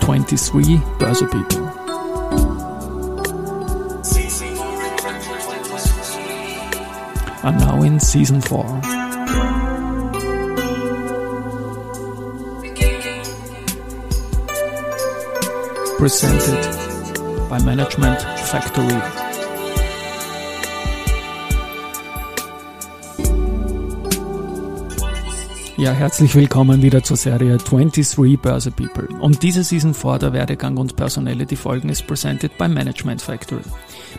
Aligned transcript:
23 0.00 0.80
Börse 0.98 1.24
People. 1.26 1.70
Are 7.42 7.52
now 7.52 7.82
in 7.82 8.00
season 8.00 8.40
4. 8.40 8.64
Presented 15.98 17.48
by 17.48 17.58
Management 17.60 18.20
Factory. 18.20 19.19
Ja, 25.80 25.92
herzlich 25.92 26.34
willkommen 26.34 26.82
wieder 26.82 27.02
zur 27.02 27.16
Serie 27.16 27.56
23 27.56 28.38
Börse 28.38 28.70
People. 28.70 29.08
Und 29.18 29.42
diese 29.42 29.64
Season 29.64 29.94
4 29.94 30.18
der 30.18 30.34
Werdegang 30.34 30.76
und 30.76 30.94
Personality 30.94 31.56
Folgen 31.56 31.88
ist 31.88 32.06
presented 32.06 32.58
by 32.58 32.68
Management 32.68 33.22
Factory. 33.22 33.62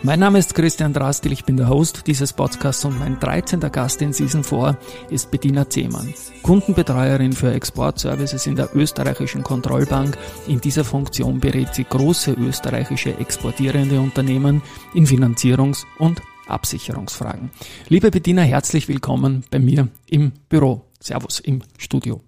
Mein 0.01 0.21
Name 0.21 0.39
ist 0.39 0.55
Christian 0.55 0.91
Drastil, 0.91 1.31
ich 1.33 1.45
bin 1.45 1.57
der 1.57 1.69
Host 1.69 2.07
dieses 2.07 2.33
Podcasts 2.33 2.83
und 2.83 2.97
mein 2.97 3.19
13. 3.19 3.59
Gast 3.59 4.01
in 4.01 4.11
Season 4.11 4.43
4 4.43 4.75
ist 5.11 5.29
Bettina 5.29 5.69
Zehmann, 5.69 6.11
Kundenbetreuerin 6.41 7.33
für 7.33 7.53
Exportservices 7.53 8.47
in 8.47 8.55
der 8.55 8.75
österreichischen 8.75 9.43
Kontrollbank. 9.43 10.17
In 10.47 10.61
dieser 10.61 10.83
Funktion 10.83 11.39
berät 11.39 11.75
sie 11.75 11.83
große 11.83 12.31
österreichische 12.31 13.19
exportierende 13.19 13.99
Unternehmen 13.99 14.63
in 14.95 15.05
Finanzierungs- 15.05 15.85
und 15.99 16.23
Absicherungsfragen. 16.47 17.51
Liebe 17.87 18.09
Bettina, 18.09 18.41
herzlich 18.41 18.87
willkommen 18.87 19.43
bei 19.51 19.59
mir 19.59 19.89
im 20.07 20.31
Büro. 20.49 20.87
Servus 21.01 21.39
im 21.39 21.63
Studio. 21.77 22.21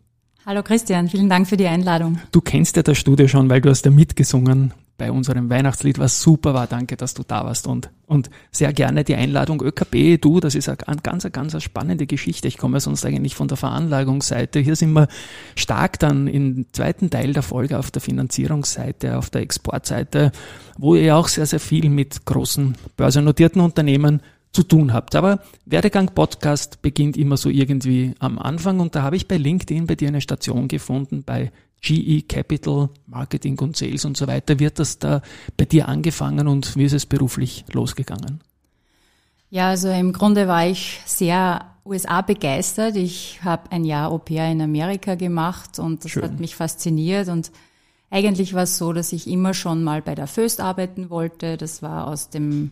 Hallo 0.45 0.61
Christian, 0.61 1.07
vielen 1.07 1.29
Dank 1.29 1.47
für 1.47 1.55
die 1.55 1.67
Einladung. 1.67 2.19
Du 2.31 2.41
kennst 2.41 2.75
ja 2.75 2.83
das 2.83 2.97
Studio 2.97 3.29
schon, 3.29 3.49
weil 3.49 3.61
du 3.61 3.69
hast 3.69 3.85
ja 3.85 3.91
mitgesungen 3.91 4.73
bei 4.97 5.11
unserem 5.11 5.49
Weihnachtslied, 5.49 5.99
was 5.99 6.21
super 6.21 6.53
war. 6.53 6.67
Danke, 6.67 6.97
dass 6.97 7.13
du 7.13 7.23
da 7.23 7.45
warst 7.45 7.65
und, 7.65 7.89
und 8.05 8.29
sehr 8.51 8.73
gerne 8.73 9.03
die 9.03 9.15
Einladung 9.15 9.61
ÖKB, 9.61 10.21
du, 10.21 10.39
das 10.39 10.55
ist 10.55 10.69
eine 10.69 11.01
ganz, 11.01 11.25
ganz 11.31 11.63
spannende 11.63 12.05
Geschichte. 12.05 12.47
Ich 12.47 12.57
komme 12.57 12.79
sonst 12.79 13.05
eigentlich 13.05 13.35
von 13.35 13.47
der 13.47 13.57
Veranlagungsseite. 13.57 14.59
Hier 14.59 14.75
sind 14.75 14.93
wir 14.93 15.07
stark 15.55 15.99
dann 15.99 16.27
im 16.27 16.65
zweiten 16.73 17.09
Teil 17.09 17.33
der 17.33 17.43
Folge 17.43 17.79
auf 17.79 17.89
der 17.89 18.01
Finanzierungsseite, 18.01 19.17
auf 19.17 19.29
der 19.29 19.41
Exportseite, 19.41 20.31
wo 20.77 20.95
ihr 20.95 21.15
auch 21.15 21.27
sehr, 21.27 21.45
sehr 21.45 21.59
viel 21.59 21.89
mit 21.89 22.25
großen 22.25 22.75
börsennotierten 22.97 23.61
Unternehmen 23.61 24.21
zu 24.53 24.63
tun 24.63 24.93
habt. 24.93 25.15
Aber 25.15 25.39
Werdegang 25.65 26.13
Podcast 26.13 26.81
beginnt 26.81 27.17
immer 27.17 27.37
so 27.37 27.49
irgendwie 27.49 28.13
am 28.19 28.39
Anfang 28.39 28.79
und 28.79 28.95
da 28.95 29.01
habe 29.01 29.15
ich 29.15 29.27
bei 29.27 29.37
LinkedIn 29.37 29.87
bei 29.87 29.95
dir 29.95 30.07
eine 30.07 30.21
Station 30.21 30.67
gefunden 30.67 31.23
bei 31.23 31.51
GE 31.81 32.21
Capital, 32.21 32.89
Marketing 33.07 33.59
und 33.59 33.75
Sales 33.75 34.05
und 34.05 34.15
so 34.15 34.25
weiter. 34.27 34.59
Wird 34.59 34.79
das 34.79 34.99
da 34.99 35.21
bei 35.57 35.65
dir 35.65 35.89
angefangen 35.89 36.47
und 36.47 36.77
wie 36.77 36.85
ist 36.85 36.93
es 36.93 37.05
beruflich 37.05 37.65
losgegangen? 37.73 38.41
Ja, 39.49 39.69
also 39.69 39.89
im 39.89 40.13
Grunde 40.13 40.47
war 40.47 40.65
ich 40.65 41.01
sehr 41.05 41.65
USA 41.85 42.21
begeistert. 42.21 42.95
Ich 42.95 43.39
habe 43.43 43.71
ein 43.71 43.83
Jahr 43.83 44.11
Au 44.11 44.17
pair 44.17 44.49
in 44.49 44.61
Amerika 44.61 45.15
gemacht 45.15 45.77
und 45.77 46.05
das 46.05 46.11
Schön. 46.11 46.23
hat 46.23 46.39
mich 46.39 46.55
fasziniert 46.55 47.27
und 47.27 47.51
eigentlich 48.09 48.53
war 48.53 48.63
es 48.63 48.77
so, 48.77 48.93
dass 48.93 49.11
ich 49.11 49.27
immer 49.27 49.53
schon 49.53 49.83
mal 49.83 50.01
bei 50.01 50.15
der 50.15 50.27
Föst 50.27 50.61
arbeiten 50.61 51.09
wollte. 51.09 51.57
Das 51.57 51.81
war 51.81 52.07
aus 52.07 52.29
dem 52.29 52.71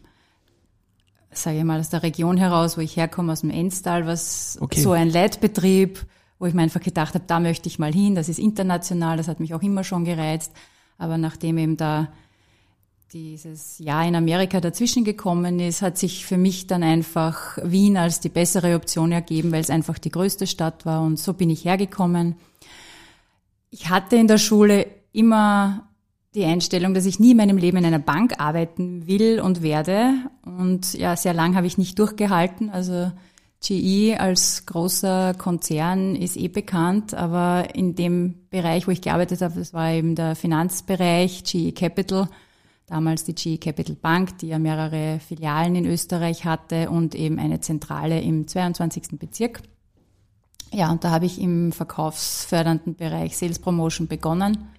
sage 1.32 1.60
ich 1.60 1.64
mal, 1.64 1.80
aus 1.80 1.90
der 1.90 2.04
Region 2.04 2.38
heraus, 2.38 2.78
wo 2.78 2.82
ich 2.82 2.98
herkomme, 2.98 3.34
aus 3.34 3.42
dem 3.42 3.50
Enstal, 3.50 4.06
was 4.06 4.58
okay. 4.60 4.82
so 4.82 4.92
ein 4.92 5.10
Leitbetrieb, 5.10 6.06
wo 6.40 6.46
ich 6.46 6.54
mir 6.54 6.64
einfach 6.64 6.82
gedacht 6.82 7.14
habe, 7.14 7.24
da 7.28 7.40
möchte 7.40 7.68
ich 7.68 7.80
mal 7.80 7.94
hin, 7.94 8.16
das 8.16 8.30
ist 8.30 8.40
international, 8.40 9.18
das 9.18 9.28
hat 9.28 9.40
mich 9.40 9.54
auch 9.54 9.62
immer 9.62 9.84
schon 9.84 10.06
gereizt. 10.06 10.52
Aber 10.98 11.18
nachdem 11.18 11.58
eben 11.58 11.78
da 11.78 12.10
dieses 13.14 13.80
Jahr 13.80 14.08
in 14.08 14.16
Amerika 14.16 14.62
dazwischen 14.62 15.04
gekommen 15.04 15.60
ist, 15.60 15.82
hat 15.82 15.98
sich 15.98 16.26
für 16.26 16.38
mich 16.38 16.68
dann 16.68 16.84
einfach 16.84 17.58
Wien 17.64 17.98
als 17.98 18.22
die 18.22 18.30
bessere 18.30 18.76
Option 18.76 19.12
ergeben, 19.12 19.52
weil 19.52 19.62
es 19.62 19.70
einfach 19.70 20.00
die 20.00 20.12
größte 20.12 20.48
Stadt 20.48 20.86
war 20.86 21.02
und 21.02 21.20
so 21.20 21.34
bin 21.34 21.50
ich 21.50 21.66
hergekommen. 21.66 22.36
Ich 23.70 23.90
hatte 23.90 24.16
in 24.16 24.28
der 24.28 24.38
Schule 24.38 24.88
immer 25.12 25.91
die 26.34 26.46
Einstellung, 26.46 26.94
dass 26.94 27.06
ich 27.06 27.20
nie 27.20 27.32
in 27.32 27.38
meinem 27.38 27.58
Leben 27.58 27.78
in 27.78 27.86
einer 27.86 28.00
Bank 28.00 28.40
arbeiten 28.40 29.06
will 29.06 29.42
und 29.42 29.62
werde. 29.62 30.14
Und 30.46 30.94
ja, 30.94 31.16
sehr 31.16 31.34
lang 31.34 31.56
habe 31.56 31.68
ich 31.68 31.78
nicht 31.78 32.00
durchgehalten. 32.00 32.70
Also 32.70 33.12
GE 33.62 34.18
als 34.18 34.66
großer 34.66 35.34
Konzern 35.34 36.16
ist 36.16 36.38
eh 36.38 36.48
bekannt, 36.48 37.14
aber 37.14 37.76
in 37.76 37.96
dem 37.96 38.48
Bereich, 38.50 38.88
wo 38.88 38.92
ich 38.92 39.02
gearbeitet 39.02 39.42
habe, 39.42 39.60
das 39.60 39.74
war 39.74 39.92
eben 39.92 40.16
der 40.16 40.36
Finanzbereich, 40.36 41.44
GE 41.44 41.74
Capital, 41.74 42.28
damals 42.88 43.26
die 43.26 43.36
GE 43.36 43.58
Capital 43.58 43.96
Bank, 43.96 44.38
die 44.40 44.48
ja 44.48 44.58
mehrere 44.58 45.20
Filialen 45.20 45.76
in 45.76 45.86
Österreich 45.86 46.46
hatte 46.46 46.90
und 46.90 47.14
eben 47.14 47.40
eine 47.40 47.60
Zentrale 47.60 48.22
im 48.22 48.48
22. 48.48 49.20
Bezirk. 49.20 49.62
Ja, 50.74 50.90
und 50.92 51.04
da 51.04 51.12
habe 51.12 51.26
ich 51.26 51.40
im 51.40 51.74
verkaufsfördernden 51.74 52.96
Bereich 52.96 53.38
Sales 53.38 53.60
Promotion 53.60 54.08
begonnen 54.08 54.70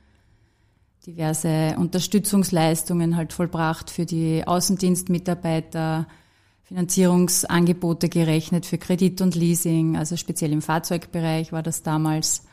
diverse 1.07 1.75
Unterstützungsleistungen 1.79 3.17
halt 3.17 3.33
vollbracht 3.33 3.91
für 3.91 4.07
die 4.07 4.47
Außendienstmitarbeiter, 4.47 6.07
Finanzierungsangebote 6.65 8.09
gerechnet 8.09 8.67
für 8.67 8.79
Kredit 8.79 9.21
und 9.21 9.35
Leasing, 9.35 9.97
also 9.97 10.17
speziell 10.17 10.53
im 10.53 10.63
Fahrzeugbereich 10.63 11.53
war 11.53 11.63
das 11.63 11.83
damals. 11.83 12.45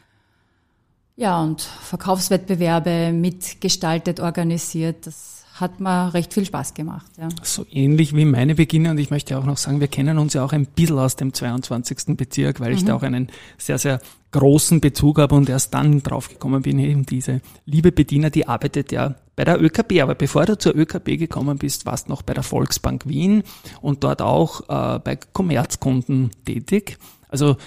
Ja, 1.15 1.41
und 1.41 1.61
Verkaufswettbewerbe 1.61 3.11
mitgestaltet, 3.11 4.19
organisiert. 4.19 5.05
Das 5.05 5.39
hat 5.55 5.79
mir 5.79 6.13
recht 6.13 6.33
viel 6.33 6.45
Spaß 6.45 6.73
gemacht. 6.73 7.11
Ja. 7.17 7.27
So 7.43 7.65
ähnlich 7.69 8.15
wie 8.15 8.25
meine 8.25 8.55
Beginne 8.55 8.91
und 8.91 8.97
ich 8.97 9.09
möchte 9.09 9.37
auch 9.37 9.43
noch 9.43 9.57
sagen, 9.57 9.79
wir 9.79 9.89
kennen 9.89 10.17
uns 10.17 10.33
ja 10.33 10.43
auch 10.43 10.53
ein 10.53 10.65
bisschen 10.65 10.97
aus 10.97 11.17
dem 11.17 11.33
22. 11.33 12.15
Bezirk, 12.15 12.61
weil 12.61 12.73
ich 12.73 12.85
da 12.85 12.93
mhm. 12.93 12.97
auch 12.97 13.03
einen 13.03 13.27
sehr, 13.57 13.77
sehr 13.77 13.99
großen 14.31 14.79
Bezug 14.81 15.19
habe 15.19 15.35
und 15.35 15.49
erst 15.49 15.73
dann 15.73 16.03
draufgekommen 16.03 16.61
bin, 16.61 16.79
eben 16.79 17.05
diese 17.05 17.41
liebe 17.65 17.91
Bediener, 17.91 18.29
die 18.29 18.47
arbeitet 18.47 18.91
ja 18.91 19.15
bei 19.35 19.43
der 19.43 19.61
ÖKB. 19.61 20.01
Aber 20.01 20.15
bevor 20.15 20.45
du 20.45 20.57
zur 20.57 20.75
ÖKB 20.75 21.17
gekommen 21.17 21.57
bist, 21.57 21.85
warst 21.85 22.07
du 22.07 22.11
noch 22.11 22.21
bei 22.21 22.33
der 22.33 22.43
Volksbank 22.43 23.07
Wien 23.07 23.43
und 23.81 24.03
dort 24.03 24.21
auch 24.21 24.61
äh, 24.69 24.99
bei 24.99 25.15
Kommerzkunden 25.15 26.31
tätig. 26.45 26.97
Also 27.27 27.57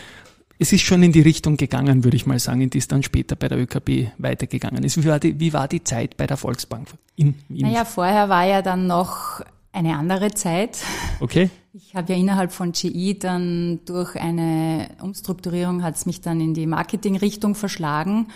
es 0.59 0.73
ist 0.73 0.83
schon 0.83 1.03
in 1.03 1.11
die 1.11 1.23
Richtung 1.23 1.57
gegangen, 1.57 2.05
würde 2.05 2.17
ich 2.17 2.27
mal 2.27 2.39
sagen, 2.39 2.61
in 2.61 2.71
die 2.71 2.79
es 2.79 2.87
dann 2.87 3.03
später 3.03 3.35
bei 3.35 3.49
der 3.49 3.59
ÖKB 3.59 4.13
weitergegangen 4.19 4.85
ist. 4.85 5.03
Wie 5.03 5.09
war 5.09 5.19
die, 5.19 5.41
wie 5.41 5.53
war 5.53 5.67
die 5.67 5.83
Zeit 5.83 6.17
bei 6.17 6.27
der 6.27 6.37
Volksbank 6.37 6.89
in 7.17 7.35
Wien? 7.49 7.67
Naja, 7.67 7.85
vorher 7.85 8.29
war 8.29 8.45
ja 8.45 8.63
dann 8.63 8.87
noch 8.87 9.41
eine 9.73 9.97
andere 9.97 10.33
Zeit. 10.33 10.79
Okay. 11.19 11.51
Ich 11.75 11.95
habe 11.95 12.13
ja 12.13 12.19
innerhalb 12.19 12.53
von 12.53 12.73
GE 12.73 13.15
dann 13.15 13.81
durch 13.87 14.17
eine 14.17 14.91
Umstrukturierung 15.01 15.83
hat 15.83 15.97
es 15.97 16.05
mich 16.05 16.21
dann 16.21 16.39
in 16.41 16.53
die 16.53 16.67
Marketingrichtung 16.67 17.55
verschlagen. 17.55 18.29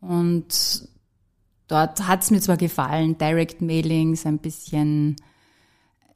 Und 0.00 0.88
dort 1.68 2.08
hat 2.08 2.22
es 2.22 2.32
mir 2.32 2.40
zwar 2.40 2.56
gefallen, 2.56 3.16
Direct 3.18 3.62
Mailings, 3.62 4.26
ein 4.26 4.38
bisschen 4.38 5.14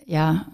ja 0.07 0.47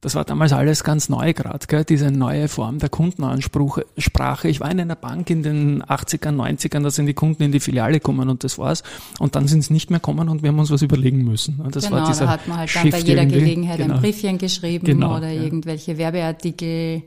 das 0.00 0.14
war 0.14 0.24
damals 0.24 0.52
alles 0.52 0.84
ganz 0.84 1.08
neu 1.08 1.32
gerade, 1.32 1.84
diese 1.84 2.12
neue 2.12 2.46
Form 2.46 2.78
der 2.78 2.88
Kundenansprache. 2.88 4.48
Ich 4.48 4.60
war 4.60 4.70
in 4.70 4.80
einer 4.80 4.94
Bank 4.94 5.28
in 5.28 5.42
den 5.42 5.82
80ern, 5.82 6.36
90ern, 6.36 6.84
da 6.84 6.90
sind 6.90 7.06
die 7.06 7.14
Kunden 7.14 7.42
in 7.42 7.50
die 7.50 7.58
Filiale 7.58 7.94
gekommen 7.94 8.28
und 8.28 8.44
das 8.44 8.58
war's. 8.58 8.84
Und 9.18 9.34
dann 9.34 9.48
sind 9.48 9.62
sie 9.62 9.72
nicht 9.72 9.90
mehr 9.90 9.98
gekommen 9.98 10.28
und 10.28 10.42
wir 10.42 10.50
haben 10.50 10.58
uns 10.58 10.70
was 10.70 10.82
überlegen 10.82 11.24
müssen. 11.24 11.60
Das 11.72 11.84
genau, 11.84 11.96
war 11.96 12.06
dieser 12.06 12.26
da 12.26 12.30
hat 12.30 12.46
man 12.46 12.58
halt 12.58 12.76
dann 12.76 12.90
bei 12.90 13.00
jeder 13.00 13.26
Gelegenheit 13.26 13.78
genau. 13.78 13.94
ein 13.94 14.00
Briefchen 14.00 14.38
geschrieben 14.38 14.86
genau, 14.86 15.16
oder 15.16 15.30
ja. 15.30 15.42
irgendwelche 15.42 15.98
Werbeartikel 15.98 17.02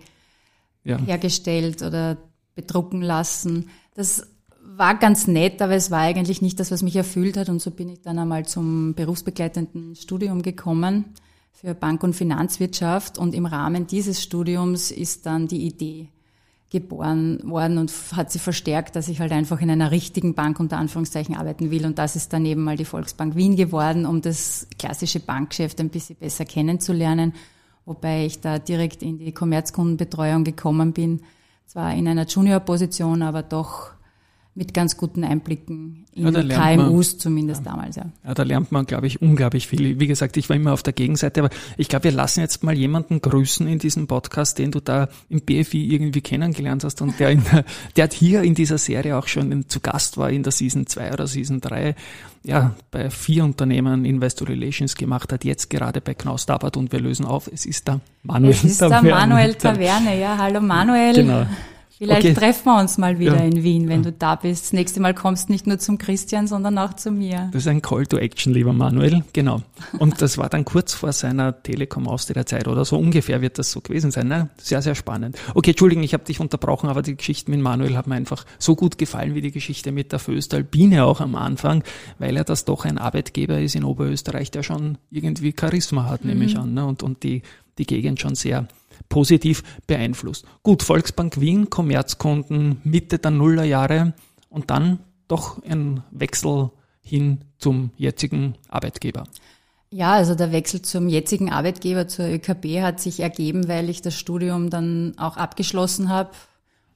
ja. 0.83 0.99
hergestellt 0.99 1.81
oder 1.83 2.17
bedrucken 2.55 3.01
lassen. 3.01 3.69
Das 3.95 4.27
war 4.75 4.95
ganz 4.95 5.27
nett, 5.27 5.61
aber 5.61 5.75
es 5.75 5.91
war 5.91 5.99
eigentlich 5.99 6.41
nicht 6.41 6.59
das, 6.59 6.71
was 6.71 6.83
mich 6.83 6.97
erfüllt 6.97 7.37
hat. 7.37 7.47
Und 7.47 7.61
so 7.61 7.71
bin 7.71 7.87
ich 7.87 8.01
dann 8.01 8.19
einmal 8.19 8.45
zum 8.45 8.95
berufsbegleitenden 8.95 9.95
Studium 9.95 10.41
gekommen 10.41 11.05
für 11.61 11.75
Bank- 11.75 12.03
und 12.03 12.15
Finanzwirtschaft 12.15 13.19
und 13.19 13.35
im 13.35 13.45
Rahmen 13.45 13.85
dieses 13.85 14.21
Studiums 14.21 14.89
ist 14.89 15.27
dann 15.27 15.47
die 15.47 15.67
Idee 15.67 16.07
geboren 16.71 17.39
worden 17.43 17.77
und 17.77 17.93
hat 18.15 18.31
sie 18.31 18.39
verstärkt, 18.39 18.95
dass 18.95 19.09
ich 19.09 19.19
halt 19.19 19.31
einfach 19.31 19.61
in 19.61 19.69
einer 19.69 19.91
richtigen 19.91 20.33
Bank 20.33 20.59
unter 20.59 20.77
Anführungszeichen 20.77 21.35
arbeiten 21.35 21.69
will. 21.69 21.85
Und 21.85 21.99
das 21.99 22.15
ist 22.15 22.33
dann 22.33 22.45
eben 22.45 22.63
mal 22.63 22.77
die 22.77 22.85
Volksbank 22.85 23.35
Wien 23.35 23.57
geworden, 23.57 24.07
um 24.07 24.21
das 24.21 24.67
klassische 24.79 25.19
Bankgeschäft 25.19 25.79
ein 25.81 25.89
bisschen 25.89 26.15
besser 26.15 26.45
kennenzulernen, 26.45 27.33
wobei 27.85 28.25
ich 28.25 28.41
da 28.41 28.57
direkt 28.57 29.03
in 29.03 29.19
die 29.19 29.33
Kommerzkundenbetreuung 29.33 30.43
gekommen 30.43 30.93
bin, 30.93 31.21
zwar 31.67 31.93
in 31.93 32.07
einer 32.07 32.25
Junior-Position, 32.25 33.21
aber 33.21 33.43
doch 33.43 33.91
mit 34.53 34.73
ganz 34.73 34.97
guten 34.97 35.23
Einblicken 35.23 36.05
in 36.13 36.25
ja, 36.25 36.75
KMUs 36.75 37.13
man, 37.13 37.19
zumindest 37.19 37.65
ja. 37.65 37.71
damals, 37.71 37.95
ja. 37.95 38.05
Ja, 38.25 38.33
da 38.33 38.43
lernt 38.43 38.71
man, 38.73 38.85
glaube 38.85 39.07
ich, 39.07 39.21
unglaublich 39.21 39.67
viel. 39.67 39.97
Wie 39.99 40.07
gesagt, 40.07 40.35
ich 40.35 40.49
war 40.49 40.57
immer 40.57 40.73
auf 40.73 40.83
der 40.83 40.91
Gegenseite, 40.91 41.41
aber 41.41 41.49
ich 41.77 41.87
glaube, 41.87 42.05
wir 42.05 42.11
lassen 42.11 42.41
jetzt 42.41 42.61
mal 42.61 42.77
jemanden 42.77 43.21
grüßen 43.21 43.65
in 43.65 43.79
diesem 43.79 44.07
Podcast, 44.07 44.59
den 44.59 44.71
du 44.71 44.81
da 44.81 45.07
im 45.29 45.39
BFI 45.39 45.93
irgendwie 45.93 46.19
kennengelernt 46.19 46.83
hast 46.83 47.01
und 47.01 47.17
der, 47.19 47.29
in, 47.29 47.41
der 47.95 48.09
hier 48.09 48.41
in 48.41 48.53
dieser 48.53 48.77
Serie 48.77 49.17
auch 49.17 49.27
schon 49.27 49.69
zu 49.69 49.79
Gast 49.79 50.17
war 50.17 50.29
in 50.29 50.43
der 50.43 50.51
Season 50.51 50.85
2 50.85 51.13
oder 51.13 51.27
Season 51.27 51.61
3, 51.61 51.95
ja, 52.43 52.75
bei 52.89 53.09
vier 53.09 53.45
Unternehmen 53.45 54.03
Investor 54.03 54.49
Relations 54.49 54.95
gemacht 54.95 55.31
hat, 55.31 55.45
jetzt 55.45 55.69
gerade 55.69 56.01
bei 56.01 56.13
Knaus 56.13 56.45
Dabert 56.45 56.75
und 56.75 56.91
wir 56.91 56.99
lösen 56.99 57.25
auf. 57.25 57.47
Es 57.47 57.65
ist 57.65 57.87
der 57.87 58.01
Manuel 58.23 58.53
Taverne. 58.53 58.65
Es 58.67 58.71
ist 58.71 58.81
der 58.81 59.01
Manuel 59.01 59.53
Taverne, 59.53 60.19
ja. 60.19 60.37
Hallo 60.37 60.59
Manuel. 60.59 61.13
Genau. 61.13 61.45
Vielleicht 62.01 62.25
okay. 62.25 62.33
treffen 62.33 62.65
wir 62.65 62.79
uns 62.79 62.97
mal 62.97 63.19
wieder 63.19 63.35
ja. 63.37 63.45
in 63.45 63.61
Wien, 63.61 63.87
wenn 63.87 64.03
ja. 64.03 64.09
du 64.09 64.11
da 64.11 64.33
bist. 64.33 64.63
Das 64.63 64.73
nächste 64.73 64.99
Mal 64.99 65.13
kommst 65.13 65.47
du 65.47 65.51
nicht 65.51 65.67
nur 65.67 65.77
zum 65.77 65.99
Christian, 65.99 66.47
sondern 66.47 66.79
auch 66.79 66.95
zu 66.95 67.11
mir. 67.11 67.51
Das 67.53 67.61
ist 67.61 67.67
ein 67.67 67.83
Call 67.83 68.07
to 68.07 68.17
Action, 68.17 68.55
lieber 68.55 68.73
Manuel. 68.73 69.23
Genau. 69.33 69.61
Und 69.99 70.19
das 70.19 70.39
war 70.39 70.49
dann 70.49 70.65
kurz 70.65 70.95
vor 70.95 71.13
seiner 71.13 71.61
Telekom 71.61 72.07
Zeit 72.17 72.67
oder 72.67 72.85
so 72.85 72.97
ungefähr 72.97 73.43
wird 73.43 73.59
das 73.59 73.69
so 73.69 73.81
gewesen 73.81 74.09
sein. 74.09 74.27
Ne? 74.29 74.49
Sehr, 74.57 74.81
sehr 74.81 74.95
spannend. 74.95 75.37
Okay, 75.53 75.71
Entschuldigung, 75.71 76.03
ich 76.03 76.15
habe 76.15 76.23
dich 76.23 76.39
unterbrochen, 76.39 76.89
aber 76.89 77.03
die 77.03 77.15
Geschichte 77.15 77.51
mit 77.51 77.59
Manuel 77.59 77.95
hat 77.95 78.07
mir 78.07 78.15
einfach 78.15 78.47
so 78.57 78.75
gut 78.75 78.97
gefallen 78.97 79.35
wie 79.35 79.41
die 79.41 79.51
Geschichte 79.51 79.91
mit 79.91 80.11
der 80.11 80.17
Föstalpine 80.17 81.05
auch 81.05 81.21
am 81.21 81.35
Anfang, 81.35 81.83
weil 82.17 82.35
er 82.35 82.43
das 82.43 82.65
doch 82.65 82.83
ein 82.83 82.97
Arbeitgeber 82.97 83.59
ist 83.59 83.75
in 83.75 83.83
Oberösterreich, 83.83 84.49
der 84.49 84.63
schon 84.63 84.97
irgendwie 85.11 85.53
Charisma 85.55 86.09
hat, 86.09 86.23
mhm. 86.23 86.31
nehme 86.31 86.45
ich 86.45 86.57
an. 86.57 86.73
Ne? 86.73 86.83
Und, 86.83 87.03
und 87.03 87.21
die, 87.21 87.43
die 87.77 87.85
Gegend 87.85 88.19
schon 88.19 88.33
sehr 88.33 88.67
positiv 89.09 89.63
beeinflusst. 89.87 90.45
Gut, 90.63 90.83
Volksbank 90.83 91.39
Wien, 91.39 91.69
Kommerzkunden 91.69 92.81
Mitte 92.83 93.19
der 93.19 93.31
Nullerjahre 93.31 94.13
und 94.49 94.69
dann 94.69 94.99
doch 95.27 95.63
ein 95.63 96.03
Wechsel 96.11 96.71
hin 97.01 97.45
zum 97.57 97.91
jetzigen 97.97 98.55
Arbeitgeber. 98.69 99.23
Ja, 99.89 100.13
also 100.13 100.35
der 100.35 100.51
Wechsel 100.51 100.81
zum 100.81 101.09
jetzigen 101.09 101.51
Arbeitgeber 101.51 102.07
zur 102.07 102.25
ÖKB 102.25 102.81
hat 102.81 102.99
sich 103.01 103.19
ergeben, 103.19 103.67
weil 103.67 103.89
ich 103.89 104.01
das 104.01 104.17
Studium 104.17 104.69
dann 104.69 105.13
auch 105.17 105.35
abgeschlossen 105.35 106.09
habe. 106.09 106.31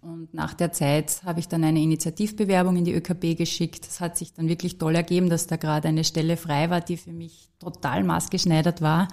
Und 0.01 0.33
nach 0.33 0.53
der 0.53 0.71
Zeit 0.71 1.21
habe 1.25 1.39
ich 1.39 1.47
dann 1.47 1.63
eine 1.63 1.81
Initiativbewerbung 1.81 2.77
in 2.77 2.85
die 2.85 2.93
ÖKB 2.93 3.35
geschickt. 3.35 3.87
Das 3.87 3.99
hat 3.99 4.17
sich 4.17 4.33
dann 4.33 4.47
wirklich 4.47 4.77
toll 4.77 4.95
ergeben, 4.95 5.29
dass 5.29 5.47
da 5.47 5.55
gerade 5.57 5.87
eine 5.87 6.03
Stelle 6.03 6.37
frei 6.37 6.69
war, 6.69 6.79
die 6.79 6.95
für 6.95 7.11
mich 7.11 7.49
total 7.59 8.03
maßgeschneidert 8.03 8.81
war 8.81 9.07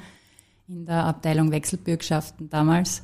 in 0.69 0.87
der 0.87 1.05
Abteilung 1.05 1.51
Wechselbürgschaften 1.51 2.51
damals. 2.51 3.03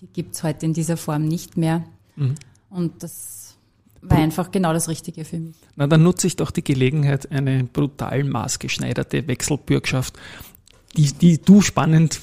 Die 0.00 0.06
gibt's 0.06 0.42
heute 0.42 0.66
in 0.66 0.72
dieser 0.72 0.96
Form 0.96 1.26
nicht 1.26 1.56
mehr. 1.56 1.84
Mhm. 2.16 2.34
Und 2.70 3.02
das 3.02 3.56
war 4.02 4.18
einfach 4.18 4.50
genau 4.50 4.72
das 4.72 4.88
Richtige 4.88 5.24
für 5.24 5.38
mich. 5.38 5.56
Na, 5.76 5.86
dann 5.86 6.02
nutze 6.02 6.26
ich 6.26 6.36
doch 6.36 6.50
die 6.50 6.64
Gelegenheit, 6.64 7.30
eine 7.30 7.64
brutal 7.64 8.24
maßgeschneiderte 8.24 9.26
Wechselbürgschaft, 9.26 10.18
die, 10.96 11.12
die 11.12 11.38
du 11.38 11.62
spannend 11.62 12.20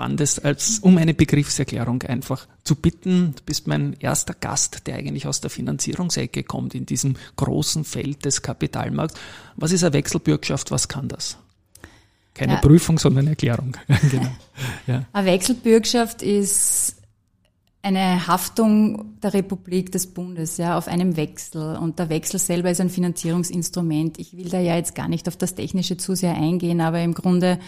fandest, 0.00 0.44
als 0.44 0.78
um 0.78 0.96
eine 0.96 1.12
Begriffserklärung 1.12 2.02
einfach 2.04 2.46
zu 2.64 2.74
bitten. 2.74 3.34
Du 3.36 3.42
bist 3.44 3.66
mein 3.66 3.94
erster 4.00 4.34
Gast, 4.34 4.86
der 4.86 4.96
eigentlich 4.96 5.26
aus 5.26 5.40
der 5.42 5.50
Finanzierungsecke 5.50 6.42
kommt, 6.42 6.74
in 6.74 6.86
diesem 6.86 7.16
großen 7.36 7.84
Feld 7.84 8.24
des 8.24 8.40
Kapitalmarkts. 8.40 9.18
Was 9.56 9.72
ist 9.72 9.84
eine 9.84 9.92
Wechselbürgschaft? 9.92 10.70
Was 10.70 10.88
kann 10.88 11.08
das? 11.08 11.36
Keine 12.40 12.54
ja. 12.54 12.60
Prüfung, 12.60 12.98
sondern 12.98 13.26
Erklärung. 13.26 13.76
genau. 14.10 14.30
ja. 14.86 15.04
Eine 15.12 15.26
Wechselbürgschaft 15.26 16.22
ist 16.22 16.96
eine 17.82 18.26
Haftung 18.26 19.18
der 19.22 19.34
Republik 19.34 19.92
des 19.92 20.06
Bundes 20.06 20.56
ja, 20.56 20.78
auf 20.78 20.88
einem 20.88 21.18
Wechsel. 21.18 21.76
Und 21.76 21.98
der 21.98 22.08
Wechsel 22.08 22.40
selber 22.40 22.70
ist 22.70 22.80
ein 22.80 22.88
Finanzierungsinstrument. 22.88 24.18
Ich 24.18 24.34
will 24.34 24.48
da 24.48 24.58
ja 24.58 24.74
jetzt 24.74 24.94
gar 24.94 25.06
nicht 25.06 25.28
auf 25.28 25.36
das 25.36 25.54
Technische 25.54 25.98
zu 25.98 26.14
sehr 26.14 26.34
eingehen, 26.34 26.80
aber 26.80 27.02
im 27.02 27.12
Grunde 27.12 27.58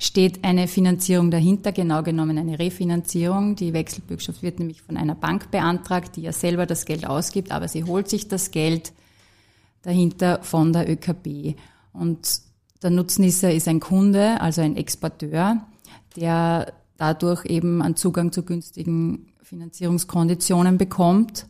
steht 0.00 0.42
eine 0.42 0.66
Finanzierung 0.66 1.30
dahinter, 1.30 1.70
genau 1.70 2.02
genommen 2.02 2.36
eine 2.36 2.58
Refinanzierung. 2.58 3.54
Die 3.54 3.72
Wechselbürgschaft 3.72 4.42
wird 4.42 4.58
nämlich 4.58 4.82
von 4.82 4.96
einer 4.96 5.14
Bank 5.14 5.52
beantragt, 5.52 6.16
die 6.16 6.22
ja 6.22 6.32
selber 6.32 6.66
das 6.66 6.84
Geld 6.84 7.06
ausgibt, 7.06 7.52
aber 7.52 7.68
sie 7.68 7.84
holt 7.84 8.08
sich 8.08 8.26
das 8.26 8.50
Geld 8.50 8.92
dahinter 9.82 10.40
von 10.42 10.72
der 10.72 10.90
ÖKB. 10.90 11.54
Und 11.92 12.45
der 12.86 12.92
Nutznießer 12.92 13.52
ist 13.52 13.66
ein 13.66 13.80
Kunde, 13.80 14.40
also 14.40 14.60
ein 14.60 14.76
Exporteur, 14.76 15.60
der 16.14 16.72
dadurch 16.96 17.44
eben 17.44 17.82
einen 17.82 17.96
Zugang 17.96 18.30
zu 18.30 18.44
günstigen 18.44 19.32
Finanzierungskonditionen 19.42 20.78
bekommt. 20.78 21.46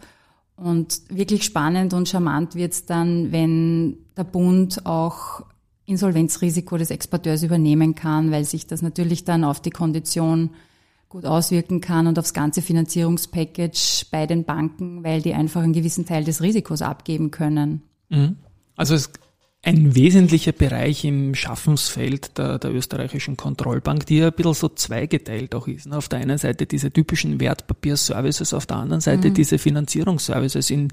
Und 0.57 1.03
wirklich 1.11 1.45
spannend 1.45 1.93
und 1.93 2.09
charmant 2.09 2.55
wird 2.55 2.73
es 2.73 2.87
dann, 2.87 3.33
wenn 3.33 3.99
der 4.17 4.25
Bund 4.25 4.87
auch 4.87 5.43
Insolvenzrisiko 5.85 6.79
des 6.79 6.91
Exporteurs 6.91 7.43
übernehmen 7.43 7.95
kann, 7.95 8.31
weil 8.31 8.47
sich 8.47 8.67
das 8.67 8.81
natürlich 8.81 9.25
dann 9.25 9.45
auf 9.45 9.61
die 9.61 9.71
Kondition 9.71 10.53
gut 11.11 11.27
auswirken 11.27 11.83
kann 11.83 12.07
und 12.07 12.19
aufs 12.19 12.33
ganze 12.33 12.63
Finanzierungspackage 12.63 14.07
bei 14.11 14.27
den 14.27 14.45
Banken, 14.45 15.05
weil 15.05 15.21
die 15.21 15.35
einfach 15.35 15.63
einen 15.63 15.75
gewissen 15.75 16.07
Teil 16.07 16.25
des 16.25 16.41
Risikos 16.41 16.81
abgeben 16.81 17.31
können. 17.31 17.83
Mhm. 18.09 18.37
Also 18.75 18.95
es 18.95 19.11
ein 19.67 19.97
wesentlicher 19.97 20.53
Bereich 20.53 21.05
im 21.05 21.35
Schaffensfeld 21.35 22.39
der, 22.39 22.61
der 22.61 22.73
österreichischen 22.73 23.37
Kontrollbank, 23.37 24.07
die 24.07 24.19
ja 24.19 24.29
ein 24.29 24.33
bisschen 24.33 24.55
so 24.55 24.69
zweigeteilt 24.69 25.57
auch 25.57 25.67
ist. 25.67 25.93
Auf 25.93 26.09
der 26.09 26.21
einen 26.21 26.39
Seite 26.39 26.67
diese 26.67 26.93
typischen 26.93 27.41
Wertpapierservices, 27.41 28.55
auf 28.55 28.67
der 28.67 28.77
anderen 28.77 29.01
Seite 29.01 29.31
mhm. 29.31 29.35
diese 29.35 29.59
Finanzierungsservices 29.59 30.71
in 30.71 30.93